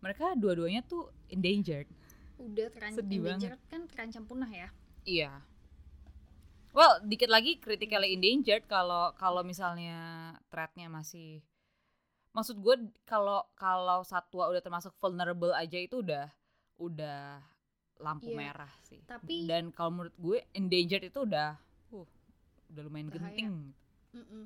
Mereka 0.00 0.32
dua-duanya 0.34 0.80
tuh 0.82 1.08
endangered. 1.28 1.88
udah 2.36 2.68
terancam 2.68 3.04
endangered 3.04 3.60
kan 3.66 3.84
terancam 3.86 4.24
punah 4.24 4.48
ya 4.48 4.68
Iya. 5.02 5.32
Well, 6.70 7.00
dikit 7.02 7.26
lagi 7.26 7.56
critically 7.56 8.12
endangered 8.12 8.64
kalau 8.64 9.10
kalau 9.16 9.40
misalnya 9.40 9.96
threatnya 10.48 10.86
masih 10.86 11.40
maksud 12.30 12.56
gue 12.58 12.74
kalau 13.04 13.42
kalau 13.54 14.02
satwa 14.02 14.46
udah 14.46 14.60
termasuk 14.60 14.94
vulnerable 14.96 15.50
aja 15.52 15.76
itu 15.76 15.98
udah 15.98 16.30
udah 16.78 17.42
lampu 18.00 18.32
Iya. 18.32 18.38
merah 18.38 18.72
sih. 18.82 19.02
Tapi- 19.04 19.44
dan 19.44 19.68
kalau 19.70 19.90
menurut 19.92 20.16
gue 20.16 20.38
endangered 20.52 21.04
itu 21.04 21.20
udah 21.20 21.58
uh 21.90 22.06
udah 22.70 22.82
lumayan 22.82 23.10
Bahaya. 23.10 23.34
genting. 23.36 23.52
Mm-mm. 24.14 24.44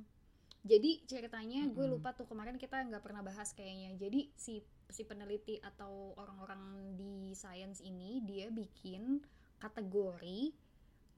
Jadi 0.65 1.05
ceritanya 1.05 1.69
gue 1.69 1.85
Mm-mm. 1.85 2.01
lupa 2.01 2.17
tuh 2.17 2.25
kemarin 2.25 2.57
kita 2.57 2.81
nggak 2.83 3.05
pernah 3.05 3.21
bahas 3.21 3.53
kayaknya. 3.53 3.95
Jadi 4.01 4.33
si 4.35 4.59
si 4.89 5.05
peneliti 5.05 5.61
atau 5.61 6.17
orang-orang 6.17 6.61
di 6.97 7.33
sains 7.33 7.79
ini 7.81 8.25
dia 8.25 8.49
bikin 8.49 9.21
kategori 9.61 10.53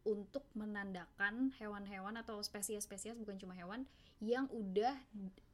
untuk 0.06 0.46
menandakan 0.54 1.50
hewan-hewan 1.58 2.14
atau 2.22 2.38
spesies-spesies 2.38 3.18
bukan 3.18 3.34
cuma 3.36 3.58
hewan 3.58 3.82
yang 4.22 4.46
udah 4.54 4.94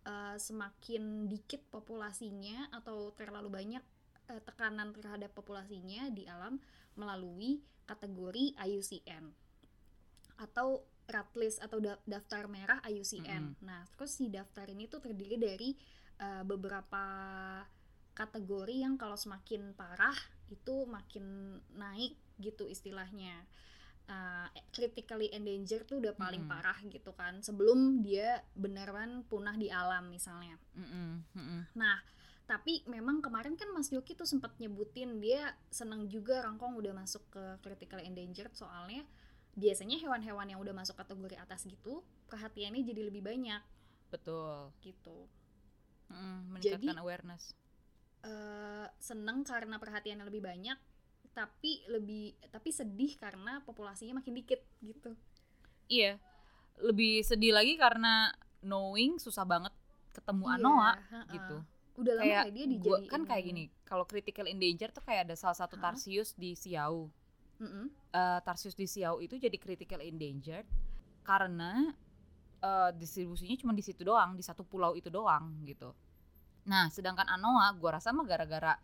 uh, 0.04 0.36
semakin 0.36 1.26
dikit 1.26 1.64
populasinya 1.72 2.68
atau 2.70 3.10
terlalu 3.16 3.48
banyak 3.48 3.84
uh, 4.28 4.40
tekanan 4.44 4.92
terhadap 4.92 5.32
populasinya 5.32 6.12
di 6.12 6.28
alam 6.28 6.60
melalui 6.94 7.64
kategori 7.88 8.54
IUCN 8.60 9.32
atau 10.38 10.84
rat 11.10 11.28
list 11.34 11.58
atau 11.58 11.82
da- 11.82 12.00
daftar 12.06 12.46
merah 12.46 12.78
IUCN. 12.86 13.58
Nah, 13.66 13.82
terus 13.98 14.16
si 14.16 14.30
daftar 14.30 14.70
ini 14.70 14.86
tuh 14.86 15.02
terdiri 15.02 15.36
dari 15.36 15.74
uh, 16.22 16.46
beberapa 16.46 17.04
kategori 18.12 18.84
yang 18.84 18.94
kalau 19.00 19.16
semakin 19.16 19.72
parah 19.72 20.14
itu 20.52 20.84
makin 20.86 21.58
naik 21.74 22.16
gitu 22.38 22.68
istilahnya. 22.68 23.34
Uh, 24.08 24.48
critically 24.74 25.28
endangered 25.30 25.86
tuh 25.86 26.00
udah 26.02 26.14
paling 26.16 26.46
Mm-mm. 26.46 26.52
parah 26.52 26.78
gitu 26.86 27.12
kan 27.14 27.38
sebelum 27.44 28.02
dia 28.02 28.42
beneran 28.56 29.22
punah 29.28 29.54
di 29.54 29.68
alam 29.68 30.08
misalnya. 30.10 30.56
Mm-mm, 30.74 31.22
mm-mm. 31.36 31.60
Nah, 31.76 31.98
tapi 32.46 32.82
memang 32.90 33.22
kemarin 33.22 33.54
kan 33.54 33.70
Mas 33.70 33.88
Yoki 33.94 34.18
tuh 34.18 34.26
sempat 34.26 34.52
nyebutin 34.58 35.22
dia 35.22 35.54
seneng 35.70 36.10
juga 36.10 36.42
rangkong 36.42 36.74
udah 36.74 36.92
masuk 36.92 37.22
ke 37.30 37.44
critically 37.62 38.04
endangered 38.08 38.52
soalnya 38.52 39.06
biasanya 39.52 40.00
hewan-hewan 40.00 40.48
yang 40.48 40.60
udah 40.64 40.72
masuk 40.72 40.96
kategori 40.96 41.36
atas 41.36 41.68
gitu 41.68 42.00
perhatiannya 42.32 42.82
jadi 42.88 43.04
lebih 43.12 43.20
banyak 43.20 43.60
betul 44.08 44.72
gitu. 44.80 45.28
Jadi- 46.12 46.48
meningkatkan 46.52 47.00
awareness 47.00 47.56
eh 48.22 48.86
seneng 49.02 49.42
karena 49.42 49.82
perhatiannya 49.82 50.22
lebih 50.28 50.44
banyak 50.46 50.78
tapi 51.32 51.80
lebih 51.88 52.36
tapi 52.52 52.68
sedih 52.68 53.16
karena 53.16 53.64
populasinya 53.64 54.20
makin 54.20 54.36
dikit 54.36 54.60
gitu. 54.80 55.16
Iya. 55.88 56.20
Lebih 56.80 57.24
sedih 57.24 57.52
lagi 57.52 57.76
karena 57.76 58.32
knowing 58.60 59.16
susah 59.16 59.44
banget 59.44 59.72
ketemu 60.12 60.44
Iya, 60.46 60.56
anoa 60.60 60.90
ha-ha. 60.92 61.20
gitu. 61.32 61.56
Udah 61.92 62.12
lama 62.16 62.24
kayak 62.24 62.44
ya 62.44 62.52
dia 62.52 62.64
gua- 62.80 63.00
dijadiin 63.00 63.10
kan 63.10 63.22
kayak 63.24 63.44
gini 63.44 63.64
kalau 63.84 64.04
critical 64.04 64.48
endanger 64.48 64.88
tuh 64.88 65.04
kayak 65.04 65.28
ada 65.28 65.36
salah 65.36 65.56
satu 65.56 65.76
Hah? 65.76 65.92
tarsius 65.92 66.32
di 66.32 66.56
Siau 66.56 67.08
Mm-mm. 67.60 67.86
Eh, 68.10 68.40
tarsius 68.42 68.72
di 68.72 68.88
Siau 68.88 69.20
itu 69.20 69.36
jadi 69.36 69.54
critical 69.56 70.00
endangered 70.00 70.64
karena 71.22 71.92
eh, 72.60 72.90
distribusinya 72.96 73.56
cuma 73.56 73.72
di 73.72 73.84
situ 73.84 74.02
doang 74.02 74.34
di 74.34 74.44
satu 74.44 74.64
pulau 74.64 74.96
itu 74.96 75.08
doang 75.08 75.52
gitu. 75.64 75.92
Nah 76.64 76.88
sedangkan 76.88 77.28
anoa 77.28 77.72
gua 77.76 78.00
rasa 78.00 78.08
mah 78.10 78.24
gara-gara 78.24 78.76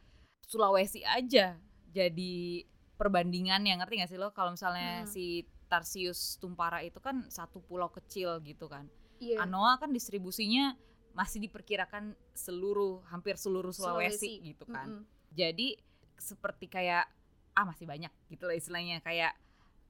Sulawesi 0.44 1.04
aja 1.04 1.56
jadi 1.90 2.64
perbandingan 2.98 3.62
yang 3.64 3.78
ngerti 3.80 4.02
gak 4.02 4.10
sih 4.10 4.18
lo 4.20 4.30
kalau 4.34 4.52
misalnya 4.52 5.04
Hmm. 5.04 5.10
si 5.10 5.46
Tarsius 5.68 6.40
tumpara 6.40 6.80
itu 6.80 6.98
kan 6.98 7.28
satu 7.28 7.60
pulau 7.60 7.92
kecil 7.92 8.40
gitu 8.40 8.66
kan 8.66 8.88
iya 9.20 9.44
Anoa 9.44 9.76
kan 9.76 9.92
distribusinya 9.92 10.76
masih 11.18 11.42
diperkirakan 11.42 12.14
seluruh 12.30 13.02
hampir 13.10 13.34
seluruh 13.34 13.74
Sulawesi, 13.74 14.38
gitu 14.38 14.62
kan. 14.70 15.02
Mm-mm. 15.02 15.34
Jadi 15.34 15.74
seperti 16.14 16.70
kayak 16.70 17.10
ah 17.58 17.66
masih 17.66 17.90
banyak 17.90 18.12
gitu 18.30 18.46
lah 18.46 18.54
istilahnya 18.54 19.02
kayak 19.02 19.34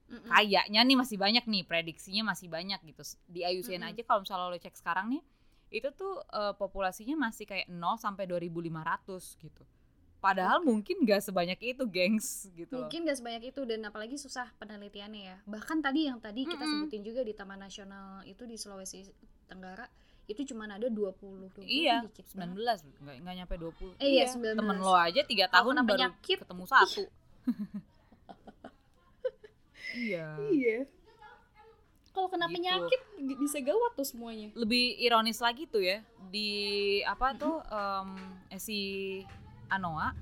Mm-mm. 0.09 0.25
kayaknya 0.25 0.81
nih 0.81 0.97
masih 0.97 1.21
banyak 1.21 1.45
nih 1.45 1.63
prediksinya 1.69 2.33
masih 2.33 2.49
banyak 2.49 2.81
gitu. 2.81 3.05
Di 3.29 3.45
IUCN 3.45 3.85
Mm-mm. 3.85 3.91
aja 3.93 4.01
kalau 4.09 4.25
misalnya 4.25 4.49
lo 4.49 4.57
cek 4.57 4.73
sekarang 4.73 5.13
nih 5.13 5.21
itu 5.69 5.89
tuh 5.93 6.17
eh, 6.33 6.53
populasinya 6.57 7.29
masih 7.29 7.45
kayak 7.45 7.69
0 7.69 8.01
sampai 8.01 8.25
2500 8.25 9.37
gitu. 9.37 9.63
Padahal 10.19 10.59
mungkin 10.59 10.99
gak 11.01 11.23
sebanyak 11.23 11.55
itu, 11.65 11.83
gengs 11.85 12.51
gitu. 12.51 12.75
mungkin 12.77 13.03
gak 13.03 13.17
sebanyak 13.17 13.43
itu 13.49 13.61
dan 13.63 13.79
apalagi 13.81 14.15
susah 14.15 14.51
penelitiannya 14.55 15.21
ya 15.25 15.37
bahkan 15.45 15.79
tadi 15.79 16.05
yang 16.05 16.19
tadi 16.19 16.43
kita 16.43 16.59
Mm-mm. 16.59 16.83
sebutin 16.83 17.01
juga 17.01 17.21
di 17.21 17.31
Taman 17.31 17.55
Nasional 17.57 18.21
itu 18.23 18.43
di 18.43 18.53
Sulawesi 18.53 19.07
Tenggara 19.45 19.87
itu 20.25 20.43
cuma 20.45 20.67
ada 20.67 20.85
20 20.85 20.93
20 20.93 21.63
Iya, 21.63 22.03
dikit 22.05 22.27
19 22.29 22.51
banget. 22.53 22.79
nggak 22.99 23.15
nggak 23.17 23.35
nyampe 23.39 23.55
20. 23.55 23.95
Eh, 23.97 24.09
iya, 24.13 24.25
19. 24.27 24.53
Temen 24.55 24.77
lo 24.77 24.93
aja 24.93 25.21
tiga 25.23 25.45
tahun 25.47 25.73
baru 25.79 25.89
penyakit. 25.89 26.37
ketemu 26.43 26.63
satu. 26.65 27.03
iya. 29.97 30.27
iya 30.49 30.77
kalau 32.11 32.27
kena 32.27 32.45
Gitu. 32.45 32.55
penyakit 32.57 33.01
bisa 33.39 33.57
gawat 33.59 33.95
tuh 33.95 34.03
semuanya 34.03 34.51
Lebih 34.53 34.99
ironis 34.99 35.39
lagi 35.39 35.65
tuh 35.65 35.79
ya 35.79 36.03
di 36.27 36.49
apa 37.01 37.31
tuh 37.33 37.63
em, 37.63 38.09
eh, 38.49 38.59
si 38.59 38.79
Anoa 39.69 40.13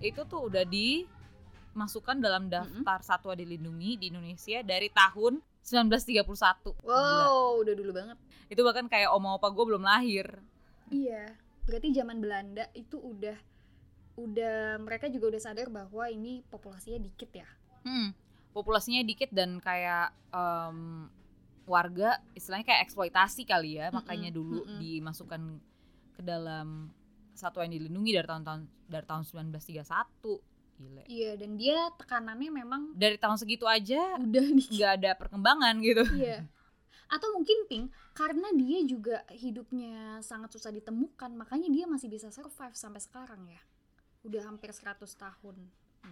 itu 0.00 0.24
tuh 0.28 0.48
udah 0.52 0.64
dimasukkan 0.64 2.20
dalam 2.20 2.52
daftar 2.52 3.00
satwa 3.00 3.32
dilindungi 3.32 3.96
di 3.96 4.12
Indonesia 4.12 4.60
dari 4.60 4.92
tahun 4.92 5.40
1931. 5.64 6.22
Gila. 6.22 6.84
wow 6.84 7.58
udah 7.58 7.74
dulu 7.74 7.90
banget 7.90 8.18
Itu 8.46 8.62
bahkan 8.62 8.86
kayak 8.86 9.10
oma 9.10 9.34
opa 9.34 9.50
gue 9.50 9.64
belum 9.66 9.82
lahir. 9.82 10.26
Iya, 10.92 11.34
berarti 11.66 11.90
zaman 11.90 12.22
Belanda 12.22 12.70
itu 12.78 12.94
udah 12.94 13.34
udah 14.16 14.80
mereka 14.80 15.10
juga 15.12 15.34
udah 15.34 15.42
sadar 15.42 15.68
bahwa 15.68 16.06
ini 16.08 16.40
populasinya 16.48 17.02
dikit 17.02 17.30
ya. 17.34 17.48
Hmm, 17.82 18.14
populasinya 18.54 19.02
dikit 19.02 19.28
dan 19.34 19.58
kayak 19.58 20.14
em, 20.30 21.10
warga 21.66 22.22
istilahnya 22.32 22.64
kayak 22.64 22.82
eksploitasi 22.86 23.42
kali 23.44 23.82
ya, 23.82 23.90
Mm-mm, 23.90 23.98
makanya 24.00 24.30
dulu 24.30 24.62
mm-mm. 24.64 24.78
dimasukkan 24.78 25.42
ke 26.16 26.22
dalam 26.22 26.88
satwa 27.36 27.62
yang 27.62 27.76
dilindungi 27.76 28.16
dari 28.16 28.26
tahun-tahun 28.26 28.60
dari 28.88 29.06
tahun 29.06 29.22
1931. 29.22 30.56
Gile. 30.76 31.02
Iya, 31.08 31.40
dan 31.40 31.56
dia 31.56 31.88
tekanannya 31.96 32.52
memang 32.52 32.92
Dari 32.92 33.16
tahun 33.16 33.40
segitu 33.40 33.64
aja 33.64 34.20
udah 34.20 34.44
nggak 34.44 34.92
ada 35.00 35.10
perkembangan 35.16 35.74
gitu. 35.80 36.04
Iya. 36.12 36.44
Atau 37.08 37.32
mungkin 37.32 37.64
Pink 37.70 37.86
karena 38.12 38.48
dia 38.52 38.82
juga 38.84 39.22
hidupnya 39.32 40.20
sangat 40.20 40.52
susah 40.52 40.74
ditemukan, 40.74 41.32
makanya 41.32 41.68
dia 41.72 41.84
masih 41.88 42.10
bisa 42.12 42.28
survive 42.28 42.76
sampai 42.76 43.00
sekarang 43.00 43.46
ya. 43.48 43.62
Udah 44.26 44.42
hampir 44.44 44.74
100 44.74 45.00
tahun. 45.16 45.56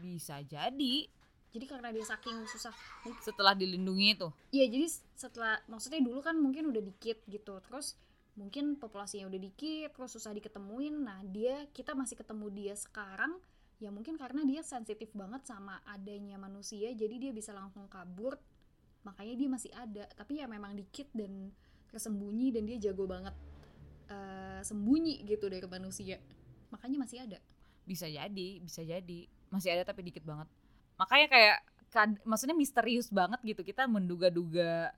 Bisa 0.00 0.40
jadi 0.44 1.08
Jadi 1.54 1.70
karena 1.70 1.94
dia 1.94 2.02
saking 2.02 2.50
susah 2.50 2.74
setelah 3.22 3.54
dilindungi 3.54 4.18
itu. 4.18 4.26
Iya 4.50 4.66
jadi 4.74 4.86
setelah 5.14 5.62
maksudnya 5.70 6.02
dulu 6.02 6.18
kan 6.18 6.34
mungkin 6.34 6.66
udah 6.66 6.82
dikit 6.82 7.22
gitu 7.30 7.62
terus 7.62 7.94
mungkin 8.34 8.74
populasinya 8.82 9.30
udah 9.30 9.40
dikit 9.40 9.88
terus 9.94 10.10
susah 10.18 10.34
diketemuin 10.34 10.94
nah 11.06 11.20
dia 11.22 11.66
kita 11.70 11.94
masih 11.94 12.18
ketemu 12.18 12.46
dia 12.50 12.74
sekarang 12.74 13.38
ya 13.78 13.90
mungkin 13.94 14.18
karena 14.18 14.42
dia 14.46 14.62
sensitif 14.66 15.10
banget 15.14 15.46
sama 15.46 15.78
adanya 15.86 16.38
manusia 16.38 16.90
jadi 16.94 17.14
dia 17.18 17.32
bisa 17.34 17.54
langsung 17.54 17.86
kabur 17.86 18.34
makanya 19.06 19.34
dia 19.38 19.48
masih 19.50 19.72
ada 19.76 20.04
tapi 20.18 20.40
ya 20.42 20.46
memang 20.50 20.74
dikit 20.74 21.06
dan 21.14 21.52
tersembunyi 21.92 22.50
dan 22.54 22.64
dia 22.66 22.78
jago 22.90 23.06
banget 23.06 23.34
eh, 24.10 24.60
sembunyi 24.64 25.24
gitu 25.24 25.46
dari 25.48 25.64
manusia 25.66 26.18
makanya 26.72 26.98
masih 27.06 27.20
ada 27.24 27.38
Bisa 27.84 28.08
jadi, 28.08 28.60
bisa 28.64 28.80
jadi. 28.80 29.28
Masih 29.52 29.70
ada 29.76 29.84
tapi 29.84 30.02
dikit 30.08 30.24
banget. 30.24 30.48
Makanya 30.96 31.26
kayak 31.28 31.58
kad- 31.92 32.22
maksudnya 32.24 32.56
misterius 32.56 33.12
banget 33.12 33.40
gitu. 33.44 33.60
Kita 33.60 33.84
menduga-duga 33.84 34.88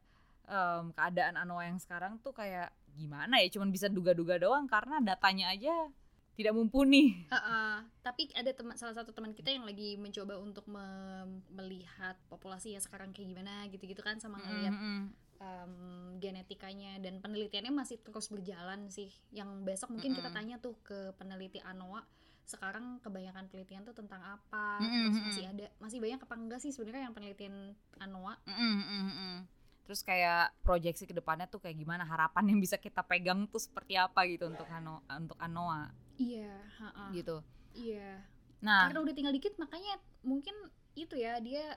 em, 0.46 0.94
keadaan 0.94 1.34
Anoa 1.34 1.66
yang 1.66 1.78
sekarang 1.82 2.18
tuh 2.22 2.30
kayak 2.30 2.70
gimana 2.96 3.38
ya? 3.44 3.48
Cuman 3.52 3.68
bisa 3.68 3.86
duga-duga 3.92 4.40
doang 4.40 4.64
karena 4.66 4.98
datanya 5.04 5.52
aja 5.52 5.92
tidak 6.36 6.52
mumpuni. 6.52 7.24
Heeh, 7.32 7.76
tapi 8.04 8.28
ada 8.36 8.52
teman 8.52 8.76
salah 8.76 8.92
satu 8.92 9.16
teman 9.16 9.32
kita 9.32 9.48
yang 9.52 9.64
lagi 9.64 9.96
mencoba 9.96 10.36
untuk 10.36 10.68
mem- 10.68 11.40
melihat 11.48 12.16
populasi 12.28 12.76
ya 12.76 12.80
sekarang 12.80 13.16
kayak 13.16 13.32
gimana 13.32 13.64
gitu-gitu 13.72 14.04
kan 14.04 14.20
sama 14.20 14.36
ngelihat 14.44 14.76
Mm-mm. 14.76 15.00
em, 15.40 15.72
genetikanya 16.20 17.00
dan 17.00 17.24
penelitiannya 17.24 17.72
masih 17.72 17.96
terus 18.04 18.28
berjalan 18.28 18.92
sih. 18.92 19.08
Yang 19.32 19.64
besok 19.64 19.96
mungkin 19.96 20.12
kita 20.12 20.28
Mm-mm. 20.28 20.36
tanya 20.36 20.56
tuh 20.60 20.76
ke 20.84 21.16
peneliti 21.16 21.56
Anoa 21.64 22.04
sekarang 22.46 23.02
kebanyakan 23.02 23.50
penelitian 23.50 23.82
tuh 23.82 23.90
tentang 23.90 24.22
apa 24.22 24.78
terus 24.78 25.18
mm-mm. 25.18 25.26
masih 25.34 25.44
ada 25.50 25.66
masih 25.82 25.98
banyak 25.98 26.20
apa 26.22 26.34
enggak 26.38 26.60
sih 26.62 26.70
sebenarnya 26.70 27.10
yang 27.10 27.14
penelitian 27.16 27.74
Anoa 27.98 28.38
mm-mm, 28.46 28.76
mm-mm. 28.86 29.34
Terus 29.86 30.02
kayak 30.02 30.50
proyeksi 30.66 31.06
ke 31.06 31.14
depannya 31.14 31.46
tuh 31.46 31.62
kayak 31.62 31.78
gimana? 31.78 32.02
Harapan 32.02 32.50
yang 32.50 32.58
bisa 32.58 32.74
kita 32.74 33.06
pegang 33.06 33.46
tuh 33.46 33.62
seperti 33.62 33.94
apa 33.94 34.26
gitu 34.26 34.50
untuk 34.50 34.66
Ano 34.66 35.06
untuk 35.06 35.38
Anoa? 35.38 35.94
Iya 36.18 36.58
ha-ha, 36.82 37.14
gitu. 37.14 37.38
iya. 37.70 38.24
Nah, 38.64 38.88
karena 38.88 39.04
udah 39.04 39.14
tinggal 39.14 39.36
dikit 39.36 39.54
makanya 39.60 40.00
mungkin 40.24 40.56
itu 40.96 41.12
ya 41.14 41.38
dia 41.44 41.76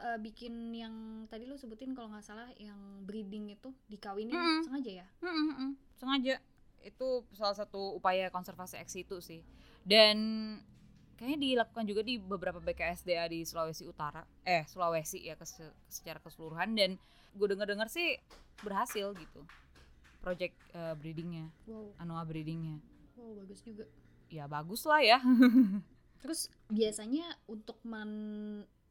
uh, 0.00 0.18
bikin 0.18 0.72
yang 0.72 0.94
tadi 1.28 1.44
lu 1.44 1.54
sebutin 1.60 1.92
kalau 1.92 2.08
nggak 2.08 2.24
salah 2.24 2.48
yang 2.56 3.04
breeding 3.04 3.52
itu 3.52 3.70
dikawinin 3.86 4.32
Mm-mm. 4.34 4.62
sengaja 4.64 4.92
ya? 5.04 5.06
Mm, 5.22 5.28
mm, 5.28 5.52
mm. 5.54 5.72
sengaja. 5.96 6.34
Itu 6.82 7.28
salah 7.36 7.54
satu 7.54 8.00
upaya 8.00 8.32
konservasi 8.32 8.80
ex 8.80 8.96
situ 8.96 9.20
sih. 9.20 9.44
Dan 9.86 10.16
kayaknya 11.16 11.38
dilakukan 11.40 11.84
juga 11.84 12.00
di 12.04 12.20
beberapa 12.20 12.60
BKSDA 12.60 13.26
di 13.28 13.42
Sulawesi 13.42 13.84
Utara. 13.88 14.22
Eh 14.44 14.64
Sulawesi 14.68 15.24
ya 15.24 15.34
kes- 15.34 15.74
secara 15.88 16.20
keseluruhan. 16.20 16.76
Dan 16.76 17.00
gue 17.36 17.46
denger 17.48 17.66
dengar 17.72 17.88
sih 17.88 18.16
berhasil 18.60 19.12
gitu. 19.16 19.40
Project 20.20 20.54
eh, 20.72 20.94
breedingnya. 20.96 21.48
Wow. 21.66 21.96
Anoa 21.98 22.22
breedingnya. 22.24 22.78
Wow 23.16 23.42
bagus 23.42 23.60
juga. 23.64 23.84
Ya 24.28 24.44
bagus 24.46 24.84
lah 24.84 25.00
ya. 25.00 25.18
Terus 26.22 26.50
biasanya 26.68 27.26
untuk 27.46 27.78
men 27.86 28.10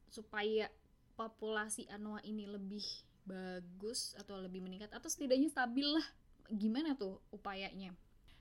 supaya 0.07 0.71
populasi 1.15 1.87
anoa 1.91 2.23
ini 2.23 2.47
lebih 2.47 2.83
bagus 3.25 4.13
atau 4.21 4.37
lebih 4.37 4.61
meningkat 4.61 4.93
atau 4.93 5.09
setidaknya 5.09 5.49
stabil 5.49 5.83
lah 5.83 6.05
gimana 6.53 6.93
tuh 6.93 7.19
upayanya? 7.33 7.91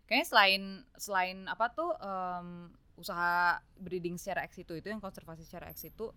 Kayaknya 0.04 0.26
selain 0.28 0.62
selain 1.00 1.38
apa 1.48 1.72
tuh 1.72 1.90
em, 1.96 2.68
usaha 2.94 3.58
breeding 3.76 4.14
secara 4.16 4.46
ex 4.46 4.54
itu 4.56 4.74
yang 4.78 5.02
konservasi 5.02 5.42
secara 5.42 5.68
ex 5.68 5.82
situ 5.82 6.14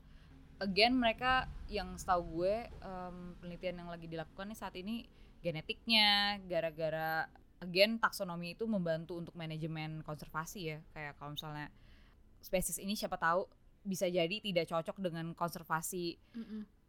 again 0.58 0.94
mereka 0.94 1.46
yang 1.70 1.98
setahu 1.98 2.42
gue 2.42 2.56
em, 2.70 3.16
penelitian 3.38 3.86
yang 3.86 3.90
lagi 3.90 4.06
dilakukan 4.06 4.50
nih 4.50 4.58
saat 4.58 4.74
ini 4.78 5.06
genetiknya 5.42 6.38
gara-gara 6.46 7.30
again 7.62 7.98
taksonomi 7.98 8.54
itu 8.54 8.66
membantu 8.66 9.18
untuk 9.18 9.34
manajemen 9.34 10.02
konservasi 10.02 10.60
ya 10.66 10.80
kayak 10.94 11.18
kalau 11.18 11.34
misalnya 11.34 11.70
spesies 12.42 12.78
ini 12.78 12.94
siapa 12.94 13.18
tahu 13.18 13.46
bisa 13.82 14.06
jadi 14.06 14.38
tidak 14.42 14.66
cocok 14.68 14.98
dengan 15.00 15.34
konservasi 15.34 16.18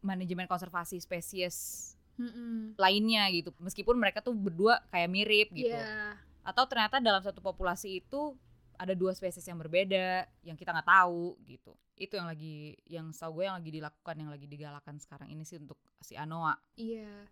manajemen 0.00 0.44
konservasi 0.48 0.98
spesies 0.98 1.92
Mm-mm. 2.18 2.74
lainnya 2.76 3.30
gitu 3.30 3.54
meskipun 3.62 3.94
mereka 3.94 4.18
tuh 4.18 4.34
berdua 4.34 4.82
kayak 4.90 5.08
mirip 5.08 5.48
gitu 5.54 5.70
Iya. 5.70 6.18
atau 6.42 6.64
ternyata 6.66 6.98
dalam 6.98 7.22
satu 7.22 7.38
populasi 7.38 8.02
itu 8.02 8.34
ada 8.78 8.94
dua 8.94 9.12
spesies 9.12 9.44
yang 9.44 9.58
berbeda 9.58 10.24
yang 10.46 10.54
kita 10.54 10.70
nggak 10.70 10.86
tahu 10.86 11.34
gitu 11.44 11.74
itu 11.98 12.14
yang 12.14 12.30
lagi 12.30 12.78
yang 12.86 13.06
setahu 13.10 13.42
gue 13.42 13.44
yang 13.50 13.58
lagi 13.58 13.70
dilakukan 13.74 14.14
yang 14.14 14.30
lagi 14.30 14.46
digalakan 14.46 15.02
sekarang 15.02 15.28
ini 15.34 15.42
sih 15.42 15.58
untuk 15.58 15.78
si 15.98 16.14
Anoa 16.14 16.54
Iya. 16.78 17.26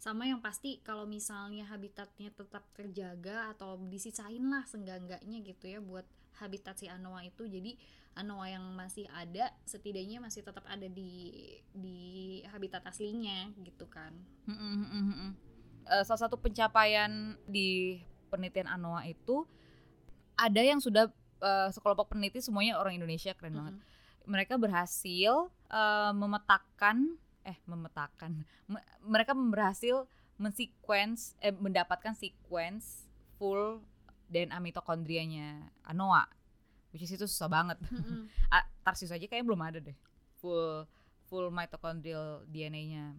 Sama 0.00 0.24
yang 0.24 0.40
pasti 0.40 0.80
kalau 0.80 1.04
misalnya 1.04 1.68
habitatnya 1.68 2.32
tetap 2.32 2.64
terjaga 2.72 3.52
atau 3.52 3.76
disisain 3.88 4.40
lah 4.48 4.64
seenggak-enggaknya 4.64 5.44
gitu 5.44 5.64
ya 5.68 5.80
buat 5.80 6.08
habitat 6.40 6.80
si 6.80 6.88
anoa 6.88 7.20
itu. 7.28 7.44
Jadi 7.44 7.76
anoa 8.16 8.48
yang 8.48 8.64
masih 8.72 9.04
ada 9.12 9.52
setidaknya 9.68 10.24
masih 10.24 10.40
tetap 10.40 10.64
ada 10.64 10.88
di 10.88 11.36
di 11.72 12.00
habitat 12.48 12.80
aslinya 12.88 13.52
gitu 13.60 13.84
kan. 13.92 14.16
Eh, 15.90 16.04
salah 16.04 16.22
satu 16.28 16.40
pencapaian 16.40 17.36
di 17.44 18.00
penelitian 18.30 18.70
Anoa 18.70 19.04
itu 19.10 19.42
ada 20.40 20.60
yang 20.64 20.80
sudah 20.80 21.12
eh, 21.44 21.68
sekelompok 21.70 22.16
peneliti 22.16 22.40
semuanya 22.40 22.80
orang 22.80 22.96
Indonesia 22.96 23.36
keren 23.36 23.60
banget 23.60 23.74
Mm-mm. 23.76 24.24
mereka 24.24 24.56
berhasil 24.56 25.52
eh, 25.68 26.12
memetakan 26.16 27.20
eh 27.44 27.56
memetakan 27.68 28.44
Me- 28.68 28.84
mereka 29.04 29.32
berhasil 29.36 30.08
mensequence 30.40 31.36
eh 31.44 31.52
mendapatkan 31.52 32.16
sequence 32.16 33.04
full 33.36 33.84
DNA 34.32 34.56
mitokondrianya 34.60 35.68
Anoa 35.84 36.24
which 36.92 37.04
is 37.04 37.12
itu 37.12 37.28
susah 37.28 37.48
banget 37.48 37.76
Mm-mm. 37.92 38.28
Ah, 38.48 38.64
Tarsius 38.80 39.12
aja 39.12 39.24
kayaknya 39.24 39.46
belum 39.46 39.60
ada 39.60 39.78
deh 39.80 39.96
full 40.40 40.88
full 41.28 41.52
mitochondrial 41.52 42.42
DNA-nya 42.48 43.14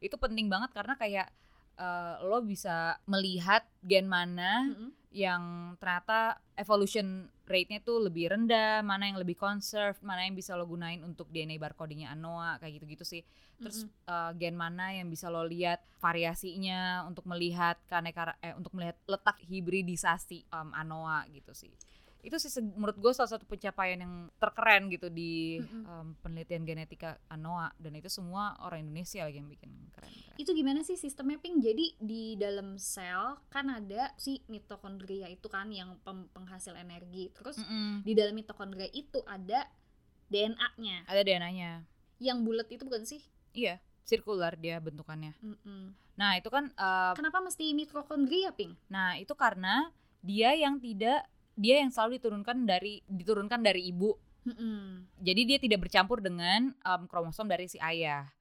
itu 0.00 0.16
penting 0.16 0.48
banget 0.48 0.70
karena 0.72 0.94
kayak 0.96 1.28
eh, 1.76 2.14
lo 2.24 2.40
bisa 2.40 2.96
melihat 3.04 3.66
gen 3.82 4.06
mana 4.06 4.70
Mm-mm. 4.70 4.90
Yang 5.10 5.74
ternyata 5.82 6.38
evolution 6.54 7.26
rate-nya 7.50 7.82
tuh 7.82 7.98
lebih 8.06 8.30
rendah, 8.30 8.78
mana 8.86 9.10
yang 9.10 9.18
lebih 9.18 9.34
conserved, 9.34 9.98
mana 10.06 10.22
yang 10.22 10.38
bisa 10.38 10.54
lo 10.54 10.64
gunain 10.70 11.02
untuk 11.02 11.26
DNA 11.34 11.58
barcodingnya 11.58 12.14
ANOA 12.14 12.62
kayak 12.62 12.78
gitu-gitu 12.78 13.02
sih. 13.02 13.22
Terus 13.58 13.82
Mm-mm. 13.82 13.90
eh, 14.06 14.30
gen 14.38 14.54
mana 14.54 14.94
yang 14.94 15.10
bisa 15.10 15.26
lo 15.26 15.42
lihat 15.42 15.82
variasinya 15.98 17.04
untuk 17.10 17.26
melihat 17.26 17.76
keanekaraan 17.90 18.38
eh 18.40 18.54
untuk 18.54 18.70
melihat 18.78 18.96
letak 19.10 19.42
hibridisasi 19.50 20.46
em, 20.46 20.70
ANOA 20.72 21.26
gitu 21.34 21.52
sih. 21.58 21.74
Itu 22.20 22.36
sih 22.36 22.52
menurut 22.60 22.96
gue 23.00 23.12
salah 23.16 23.32
satu 23.32 23.48
pencapaian 23.48 24.00
yang 24.00 24.14
terkeren 24.36 24.88
gitu 24.92 25.08
di 25.08 25.60
Mm-mm. 25.60 25.84
em, 25.88 26.06
penelitian 26.20 26.62
genetika 26.68 27.16
ANOA 27.32 27.72
dan 27.80 27.96
itu 27.96 28.08
semua 28.12 28.56
orang 28.64 28.84
Indonesia 28.84 29.24
lagi 29.24 29.40
yang 29.40 29.48
bikin 29.48 29.72
keren. 29.92 30.12
keren. 30.12 30.36
Itu 30.36 30.50
gimana 30.52 30.84
sih 30.84 31.00
sistem 31.00 31.32
mapping? 31.32 31.60
Jadi 31.64 31.96
di 32.00 32.36
dalam 32.36 32.76
sel 32.76 33.40
kan 33.48 33.68
ada 33.72 34.12
si 34.20 34.40
mitokondria 34.48 35.28
itu 35.28 35.48
kan 35.48 35.72
yang 35.72 35.96
penghasil 36.36 36.76
energi. 36.76 37.32
Terus 37.32 37.60
Mm-mm. 37.64 38.04
di 38.04 38.12
dalam 38.12 38.36
mitokondria 38.36 38.88
itu 38.92 39.24
ada 39.24 39.68
DNA-nya. 40.30 41.10
Ada 41.10 41.22
DNA-nya. 41.26 41.70
Yang 42.22 42.38
bulat 42.44 42.68
itu 42.70 42.82
bukan 42.86 43.02
sih? 43.02 43.20
Iya, 43.50 43.82
sirkular 44.06 44.54
dia 44.54 44.78
bentukannya. 44.78 45.34
Mm-mm. 45.42 45.96
Nah, 46.14 46.36
itu 46.36 46.52
kan 46.52 46.68
eh, 46.70 47.12
Kenapa 47.16 47.40
mesti 47.40 47.72
mitokondria, 47.72 48.52
Ping? 48.52 48.76
Nah, 48.92 49.16
itu 49.16 49.32
karena 49.32 49.88
dia 50.20 50.52
yang 50.52 50.76
tidak 50.76 51.24
dia 51.60 51.84
yang 51.84 51.92
selalu 51.92 52.16
diturunkan 52.16 52.64
dari 52.64 53.04
diturunkan 53.04 53.60
dari 53.60 53.92
ibu. 53.92 54.16
Mm-mm. 54.48 55.04
Jadi 55.20 55.40
dia 55.44 55.58
tidak 55.60 55.84
bercampur 55.84 56.24
dengan 56.24 56.72
em, 56.72 57.02
kromosom 57.04 57.44
dari 57.44 57.68
si 57.68 57.76
ayah. 57.76 58.32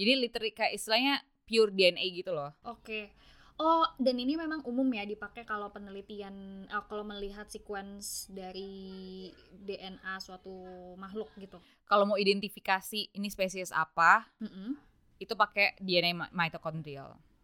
Jadi 0.00 0.12
literally 0.16 0.56
kayak 0.56 0.72
istilahnya 0.80 1.20
pure 1.44 1.68
DNA 1.68 2.00
gitu 2.16 2.32
loh. 2.32 2.56
Oke. 2.64 3.12
Oh, 3.60 3.84
dan 4.00 4.16
ini 4.16 4.34
memang 4.34 4.64
umum 4.64 4.88
ya 4.96 5.04
dipakai 5.04 5.44
kalau 5.44 5.68
penelitian 5.68 6.64
eh, 6.64 6.84
kalau 6.88 7.04
melihat 7.04 7.44
sequence 7.52 8.32
dari 8.32 9.28
DNA 9.52 10.16
suatu 10.24 10.50
makhluk 10.96 11.28
gitu. 11.36 11.60
Kalau 11.84 12.08
mau 12.08 12.16
identifikasi 12.16 13.12
ini 13.12 13.28
spesies 13.28 13.68
apa, 13.68 14.24
Mm-mm. 14.40 14.80
itu 15.20 15.36
pakai 15.36 15.76
DNA 15.76 16.32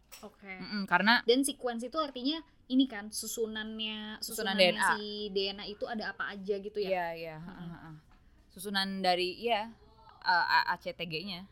mi- 0.09 0.17
mitochondrial. 0.17 0.25
Oke. 0.25 0.53
Mm-mm, 0.57 0.83
karena 0.85 1.13
Dan 1.23 1.45
sequence 1.45 1.83
itu 1.85 1.97
artinya 1.97 2.37
ini 2.67 2.85
kan 2.85 3.09
susunannya 3.09 4.17
Susunan 4.19 4.57
DNA. 4.57 4.89
si 4.93 4.99
DNA 5.29 5.65
itu 5.69 5.85
ada 5.85 6.11
apa 6.11 6.29
aja 6.29 6.55
gitu 6.57 6.77
ya. 6.77 6.89
iya 6.89 7.07
iya, 7.15 7.35
ha, 7.37 7.53
ha. 7.53 7.91
susunan 8.49 8.99
dari 8.99 9.37
ya 9.39 9.69
ACTG-nya. 10.75 11.47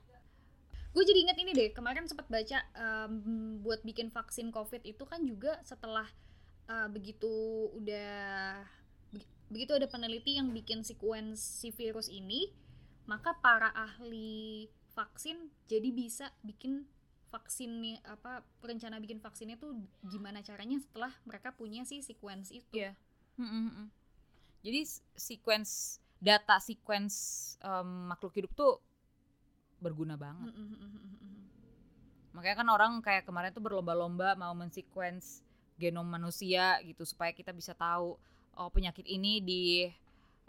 Gue 0.91 1.05
jadi 1.05 1.29
inget 1.29 1.37
ini 1.37 1.51
deh, 1.53 1.69
kemarin 1.71 2.09
sempat 2.09 2.25
baca 2.25 2.57
em, 2.73 3.13
buat 3.61 3.81
bikin 3.81 4.09
vaksin 4.09 4.49
COVID 4.49 4.81
itu 4.81 5.05
kan 5.05 5.21
juga 5.23 5.61
setelah 5.61 6.09
eh, 6.67 6.87
begitu 6.89 7.29
udah 7.71 8.65
begi- 9.13 9.29
begitu 9.47 9.71
ada 9.73 9.85
peneliti 9.85 10.35
yang 10.35 10.49
bikin 10.51 10.81
sequence 10.81 11.37
si 11.39 11.69
virus 11.69 12.09
ini, 12.09 12.49
maka 13.05 13.37
para 13.37 13.69
ahli 13.71 14.67
vaksin 14.91 15.37
jadi 15.65 15.93
bisa 15.93 16.33
bikin 16.41 16.83
vaksin 17.27 17.83
nih 17.83 17.97
apa 18.07 18.43
rencana 18.63 18.97
bikin 19.03 19.19
vaksinnya 19.19 19.59
tuh 19.59 19.75
gimana 20.07 20.39
caranya 20.39 20.79
setelah 20.79 21.11
mereka 21.27 21.51
punya 21.51 21.83
si 21.83 21.99
sequence 21.99 22.51
itu. 22.55 22.71
Iya. 22.71 22.95
Mm, 23.37 23.69
mm. 23.69 23.87
Jadi 24.63 24.81
sequence 25.15 26.01
data 26.17 26.57
sequence 26.57 27.15
em, 27.61 28.09
makhluk 28.09 28.33
hidup 28.33 28.51
tuh 28.57 28.81
berguna 29.83 30.17
banget. 30.17 30.55
Mm. 30.55 31.45
Makanya 32.33 32.55
kan 32.63 32.69
orang 32.69 32.91
kayak 33.01 33.25
kemarin 33.25 33.53
tuh 33.53 33.61
berlomba-lomba 33.61 34.37
mau 34.37 34.53
mensequence 34.57 35.41
genom 35.77 36.05
manusia 36.05 36.81
gitu 36.81 37.05
supaya 37.05 37.29
kita 37.33 37.53
bisa 37.53 37.77
tahu 37.77 38.17
oh 38.57 38.69
penyakit 38.73 39.05
ini 39.05 39.37
di 39.43 39.85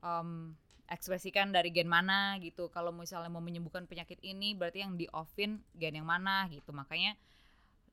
em, 0.00 0.56
ekspresikan 0.88 1.52
dari 1.52 1.68
gen 1.70 1.86
mana 1.88 2.36
gitu. 2.40 2.72
Kalau 2.72 2.90
misalnya 2.90 3.28
mau 3.28 3.44
menyembuhkan 3.44 3.84
penyakit 3.84 4.18
ini 4.24 4.56
berarti 4.56 4.80
yang 4.84 4.96
di 4.96 5.06
offin 5.12 5.60
gen 5.76 6.00
yang 6.00 6.08
mana 6.08 6.48
gitu. 6.48 6.72
Makanya 6.72 7.14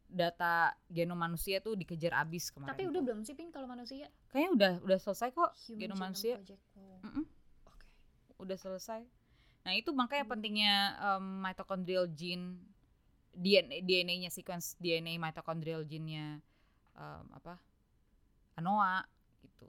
data 0.05 0.71
genom 0.87 1.17
manusia 1.17 1.59
tuh 1.59 1.75
dikejar 1.75 2.13
abis 2.15 2.53
kemarin. 2.53 2.71
Tapi 2.71 2.83
udah 2.87 3.01
belum 3.03 3.19
sih 3.25 3.35
Pin 3.35 3.51
kalau 3.51 3.67
manusia? 3.67 4.07
Kayaknya 4.31 4.49
udah 4.55 4.73
udah 4.85 4.99
selesai 5.01 5.29
kok 5.33 5.51
Human 5.67 5.79
genom 5.81 5.97
manusia. 5.99 6.35
Project. 6.39 6.61
Oh, 6.77 6.99
Mm-mm, 7.03 7.25
Oke. 7.67 7.85
udah 8.39 8.57
selesai. 8.57 9.01
Nah 9.65 9.73
itu 9.73 9.89
makanya 9.91 10.23
Hmm. 10.29 10.31
pentingnya 10.37 10.73
em, 11.01 11.25
mitochondrial 11.41 12.05
gene 12.13 12.61
DNA 13.35 13.83
DNA-nya 13.83 14.29
sequence 14.31 14.79
DNA 14.79 15.19
mitochondrial 15.19 15.83
gene-nya 15.83 16.39
em, 16.95 17.25
apa 17.33 17.59
ANOA 18.55 19.03
gitu. 19.43 19.67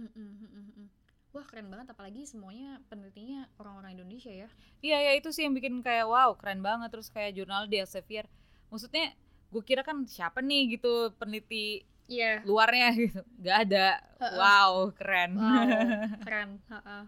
Mm, 0.00 0.10
mm, 0.10 0.30
mm, 0.42 0.48
mm, 0.48 0.70
mm. 0.74 0.88
Wah 1.28 1.44
keren 1.44 1.68
banget 1.68 1.92
apalagi 1.92 2.24
semuanya 2.24 2.80
penelitinya 2.88 3.44
orang-orang 3.60 4.00
Indonesia 4.00 4.32
ya. 4.32 4.48
Iya 4.80 4.98
ya 5.06 5.12
itu 5.20 5.28
sih 5.28 5.44
yang 5.44 5.52
bikin 5.52 5.84
kayak 5.84 6.08
wow 6.08 6.32
keren 6.34 6.64
banget 6.64 6.88
terus 6.88 7.12
kayak 7.12 7.36
jurnal 7.36 7.68
di 7.68 7.76
Elsevier. 7.78 8.24
Maksudnya 8.72 9.12
gue 9.48 9.62
kira 9.64 9.84
kan 9.84 10.04
siapa 10.08 10.40
nih 10.40 10.76
gitu 10.80 11.12
peneliti 11.20 11.84
Iya. 12.08 12.40
luarnya 12.48 12.88
gitu. 13.04 13.20
Gak 13.44 13.56
ada. 13.68 14.00
Heeh. 14.24 14.38
Wow 14.40 14.72
keren. 14.96 15.36
Wow, 15.36 15.68
keren. 16.24 16.50
ha-ha. 16.72 17.04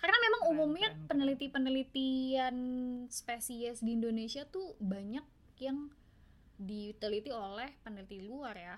Karena 0.00 0.16
memang 0.18 0.40
Keren, 0.42 0.52
umumnya 0.56 0.88
peneliti-penelitian 1.06 2.56
spesies 3.12 3.84
di 3.84 3.94
Indonesia 4.00 4.48
tuh 4.48 4.74
banyak 4.80 5.22
yang 5.60 5.92
diteliti 6.56 7.28
oleh 7.30 7.68
peneliti 7.84 8.24
luar 8.24 8.56
ya. 8.56 8.76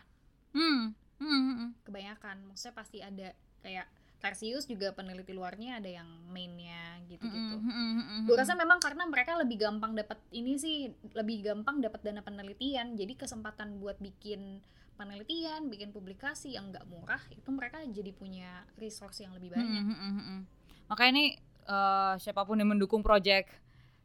Hmm, 0.52 0.92
hmm, 1.22 1.30
hmm, 1.30 1.54
hmm. 1.56 1.70
Kebanyakan. 1.86 2.36
Maksudnya 2.50 2.74
pasti 2.74 2.98
ada 3.00 3.32
kayak 3.62 3.86
Tarsius 4.22 4.70
juga 4.70 4.94
peneliti 4.94 5.34
luarnya 5.34 5.82
ada 5.82 5.90
yang 5.90 6.06
mainnya 6.30 7.02
gitu-gitu. 7.10 7.58
Hmm, 7.58 7.66
hmm, 7.66 7.74
hmm, 7.74 8.02
hmm, 8.06 8.20
Gue 8.30 8.38
hmm. 8.38 8.42
rasa 8.46 8.54
memang 8.54 8.78
karena 8.78 9.02
mereka 9.10 9.34
lebih 9.34 9.58
gampang 9.58 9.98
dapat 9.98 10.22
ini 10.30 10.54
sih, 10.62 10.94
lebih 11.18 11.42
gampang 11.42 11.82
dapat 11.82 12.06
dana 12.06 12.22
penelitian. 12.22 12.94
Jadi 12.94 13.18
kesempatan 13.18 13.82
buat 13.82 13.98
bikin 13.98 14.62
penelitian, 14.94 15.66
bikin 15.66 15.90
publikasi 15.90 16.54
yang 16.54 16.70
nggak 16.70 16.86
murah, 16.86 17.18
itu 17.34 17.50
mereka 17.50 17.82
jadi 17.82 18.14
punya 18.14 18.62
resource 18.78 19.26
yang 19.26 19.34
lebih 19.34 19.58
banyak. 19.58 19.82
Mm, 19.82 19.90
mm, 19.90 19.98
mm, 19.98 20.22
mm. 20.22 20.40
Makanya 20.86 21.12
nih 21.18 21.28
eh, 21.66 22.14
siapa 22.22 22.46
pun 22.46 22.62
yang 22.62 22.70
mendukung 22.70 23.02
project 23.02 23.50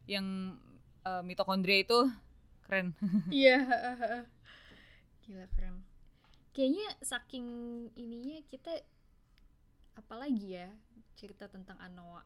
yang 0.09 0.57
eh, 1.05 1.21
mitokondria 1.21 1.85
itu 1.85 2.09
keren. 2.65 2.97
Iya. 3.29 3.61
Gila 5.29 5.45
keren. 5.53 5.85
Kayaknya 6.57 6.87
saking 7.05 7.45
ininya 7.93 8.41
kita 8.49 8.81
apalagi 9.97 10.55
ya 10.55 10.69
cerita 11.17 11.49
tentang 11.49 11.75
Anoa. 11.81 12.21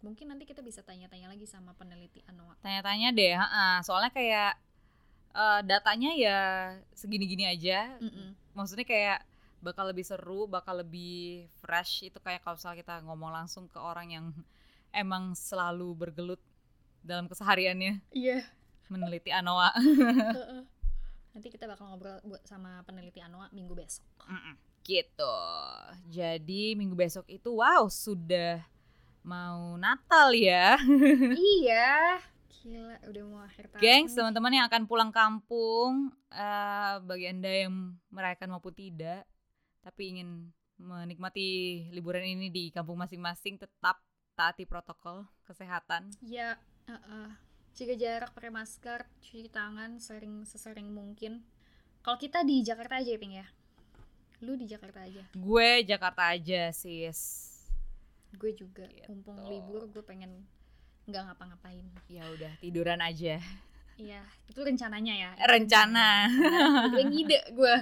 Mungkin 0.00 0.32
nanti 0.32 0.48
kita 0.48 0.64
bisa 0.64 0.80
tanya-tanya 0.80 1.28
lagi 1.28 1.44
sama 1.44 1.76
peneliti 1.76 2.24
Anoa. 2.24 2.56
Tanya-tanya 2.64 3.12
deh, 3.12 3.36
ha-ha. 3.36 3.84
soalnya 3.84 4.08
kayak 4.08 4.56
eh, 5.36 5.60
datanya 5.68 6.10
ya 6.16 6.38
segini-gini 6.96 7.44
aja. 7.44 8.00
Mm-mm. 8.00 8.32
Maksudnya 8.56 8.88
kayak 8.88 9.20
bakal 9.60 9.92
lebih 9.92 10.08
seru, 10.08 10.48
bakal 10.48 10.80
lebih 10.80 11.44
fresh 11.60 12.08
itu 12.08 12.16
kayak 12.16 12.40
kalau 12.40 12.56
misalnya 12.56 12.80
kita 12.80 12.94
ngomong 13.04 13.28
langsung 13.28 13.68
ke 13.68 13.76
orang 13.76 14.08
yang 14.08 14.26
emang 14.96 15.36
selalu 15.36 15.92
bergelut 15.92 16.40
dalam 17.04 17.28
kesehariannya 17.28 18.00
Iya. 18.16 18.40
meneliti 18.88 19.28
anoa. 19.28 19.70
Nanti 21.36 21.46
kita 21.46 21.68
bakal 21.68 21.92
ngobrol 21.92 22.18
sama 22.42 22.82
peneliti 22.82 23.20
Anoa 23.22 23.52
minggu 23.52 23.76
besok. 23.76 24.02
Mm-mm. 24.26 24.56
Gitu. 24.84 25.36
Jadi 26.10 26.74
minggu 26.74 26.96
besok 26.96 27.26
itu 27.30 27.60
wow 27.60 27.86
sudah 27.86 28.64
mau 29.22 29.76
Natal 29.76 30.32
ya. 30.32 30.80
iya. 31.60 32.20
Gila, 32.60 32.96
udah 33.08 33.22
mau 33.24 33.40
akhir 33.40 33.72
tahun. 33.72 33.80
Gengs, 33.80 34.12
teman-teman 34.12 34.52
yang 34.52 34.66
akan 34.68 34.84
pulang 34.84 35.08
kampung, 35.08 36.12
eh, 36.28 36.94
bagi 37.00 37.26
Anda 37.32 37.64
yang 37.64 37.96
merayakan 38.12 38.52
maupun 38.52 38.76
tidak, 38.76 39.24
tapi 39.80 40.12
ingin 40.12 40.52
menikmati 40.76 41.88
liburan 41.92 42.24
ini 42.24 42.52
di 42.52 42.68
kampung 42.68 43.00
masing-masing, 43.00 43.56
tetap 43.56 44.04
taati 44.36 44.68
protokol 44.68 45.24
kesehatan. 45.48 46.12
Iya, 46.20 46.60
heeh. 46.88 47.28
Jaga 47.72 47.94
jarak, 47.96 48.30
pakai 48.36 48.52
masker, 48.52 49.08
cuci 49.24 49.48
tangan 49.48 49.96
sering 49.96 50.44
sesering 50.44 50.92
mungkin. 50.92 51.40
Kalau 52.04 52.20
kita 52.20 52.44
di 52.44 52.60
Jakarta 52.60 53.00
aja 53.00 53.12
ya, 53.12 53.20
Ping 53.20 53.40
ya. 53.40 53.46
Lu 54.40 54.56
di 54.56 54.64
Jakarta 54.64 55.04
aja. 55.04 55.20
Gue 55.36 55.84
Jakarta 55.84 56.32
aja, 56.32 56.72
sis. 56.72 57.20
Gue 58.32 58.56
juga. 58.56 58.88
Gitu. 58.88 59.12
Mumpung 59.12 59.36
libur, 59.44 59.84
gue 59.92 60.00
pengen 60.00 60.48
nggak 61.04 61.22
ngapa-ngapain. 61.28 61.84
Ya 62.08 62.24
udah, 62.32 62.52
tiduran 62.64 63.04
aja. 63.04 63.36
Iya, 64.00 64.24
itu 64.48 64.60
rencananya 64.64 65.12
ya. 65.12 65.30
Rencana. 65.44 66.24
Gue 66.88 67.04
ngide 67.04 67.40
gue. 67.58 67.74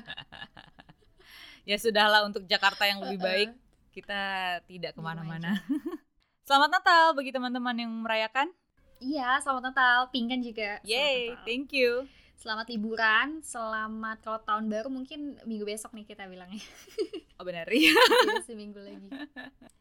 Ya 1.62 1.78
sudahlah 1.78 2.26
untuk 2.26 2.42
Jakarta 2.50 2.90
yang 2.90 2.98
lebih 3.06 3.22
baik, 3.22 3.50
kita 3.94 4.20
tidak 4.66 4.98
ke 4.98 5.00
mana-mana. 5.04 5.62
Selamat 6.48 6.80
Natal 6.80 7.14
bagi 7.14 7.30
teman-teman 7.30 7.76
yang 7.76 7.92
merayakan. 8.02 8.50
Iya, 8.98 9.38
selamat 9.44 9.70
Natal. 9.70 9.98
Ping 10.10 10.26
kan 10.26 10.40
juga. 10.42 10.80
Yay, 10.82 11.36
thank 11.46 11.70
you. 11.70 12.08
Selamat 12.38 12.70
liburan, 12.70 13.42
selamat 13.42 14.22
kalau 14.22 14.38
tahun 14.46 14.70
baru 14.70 14.86
mungkin 14.86 15.42
minggu 15.42 15.66
besok 15.66 15.90
nih 15.90 16.06
kita 16.06 16.30
bilangnya. 16.30 16.62
Oh 17.38 17.46
benar 17.46 17.70
ya. 17.70 17.94
Iya, 17.94 17.94
seminggu 18.50 18.82
lagi. 18.82 19.14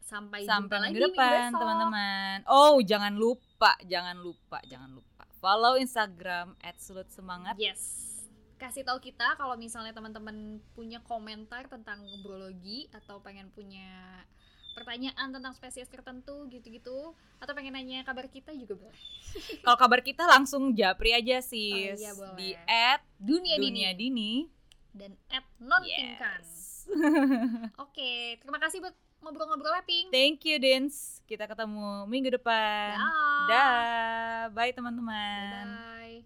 Sampai, 0.06 0.46
jumpa 0.46 0.50
Sampai 0.62 0.78
lagi 0.78 0.94
minggu 0.94 1.10
depan, 1.10 1.50
besok. 1.50 1.58
teman-teman. 1.58 2.36
Oh, 2.46 2.78
jangan 2.78 3.14
lupa, 3.18 3.74
jangan 3.82 4.14
lupa, 4.14 4.62
jangan 4.70 4.94
lupa. 4.94 5.26
Follow 5.42 5.74
Instagram 5.74 6.54
@sulutsemangat. 6.78 7.58
Yes. 7.58 7.82
Kasih 8.62 8.86
tahu 8.86 9.02
kita 9.02 9.34
kalau 9.34 9.58
misalnya 9.58 9.90
teman-teman 9.90 10.62
punya 10.78 11.02
komentar 11.02 11.66
tentang 11.66 12.06
ngobrologi 12.06 12.86
atau 12.94 13.18
pengen 13.26 13.50
punya 13.50 14.22
pertanyaan 14.78 15.28
tentang 15.34 15.52
spesies 15.58 15.90
tertentu 15.90 16.46
gitu-gitu 16.46 17.12
atau 17.42 17.52
pengen 17.52 17.74
nanya 17.74 18.06
kabar 18.06 18.30
kita 18.30 18.54
juga 18.54 18.78
boleh. 18.78 19.02
Kalau 19.66 19.78
kabar 19.78 20.00
kita 20.00 20.24
langsung 20.24 20.72
japri 20.72 21.12
aja 21.12 21.42
sis 21.42 21.98
iya, 21.98 22.14
boleh. 22.14 22.34
di 22.38 22.48
Dunia, 23.18 23.58
@dunia 23.58 23.90
Dini 23.92 23.98
dini. 23.98 24.32
dan 24.94 25.12
at 25.28 25.44
non. 25.58 25.82
Yes. 25.82 26.86
Oke, 27.84 28.40
terima 28.40 28.58
kasih 28.62 28.80
buat 28.80 28.94
ngobrol-ngobrolnya 29.20 29.84
Ping. 29.84 30.08
Thank 30.14 30.46
you 30.46 30.56
Dins. 30.62 31.20
Kita 31.26 31.44
ketemu 31.50 32.06
minggu 32.06 32.30
depan. 32.38 32.96
Dah. 32.96 33.46
Dah. 33.50 34.42
Bye 34.54 34.72
teman-teman. 34.72 35.64
Bye. 35.66 36.24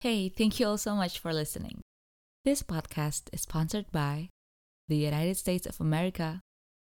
Hey, 0.00 0.32
thank 0.32 0.56
you 0.58 0.64
all 0.64 0.80
so 0.80 0.96
much 0.96 1.20
for 1.20 1.32
listening. 1.32 1.84
This 2.40 2.64
podcast 2.64 3.28
is 3.36 3.44
sponsored 3.44 3.92
by 3.92 4.32
the 4.90 4.96
United 4.96 5.36
States 5.36 5.66
of 5.66 5.80
America, 5.80 6.42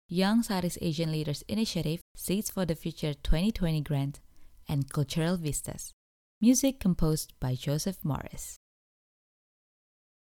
Young 0.08 0.42
Southeast 0.42 0.78
Asian 0.80 1.12
Leaders 1.12 1.44
Initiative, 1.48 2.00
Seeds 2.16 2.50
for 2.50 2.64
the 2.64 2.74
Future 2.74 3.12
2020 3.12 3.82
grant, 3.82 4.20
and 4.66 4.90
Cultural 4.90 5.36
Vistas. 5.36 5.92
Music 6.40 6.80
composed 6.80 7.34
by 7.38 7.54
Joseph 7.54 7.98
Morris. 8.02 8.59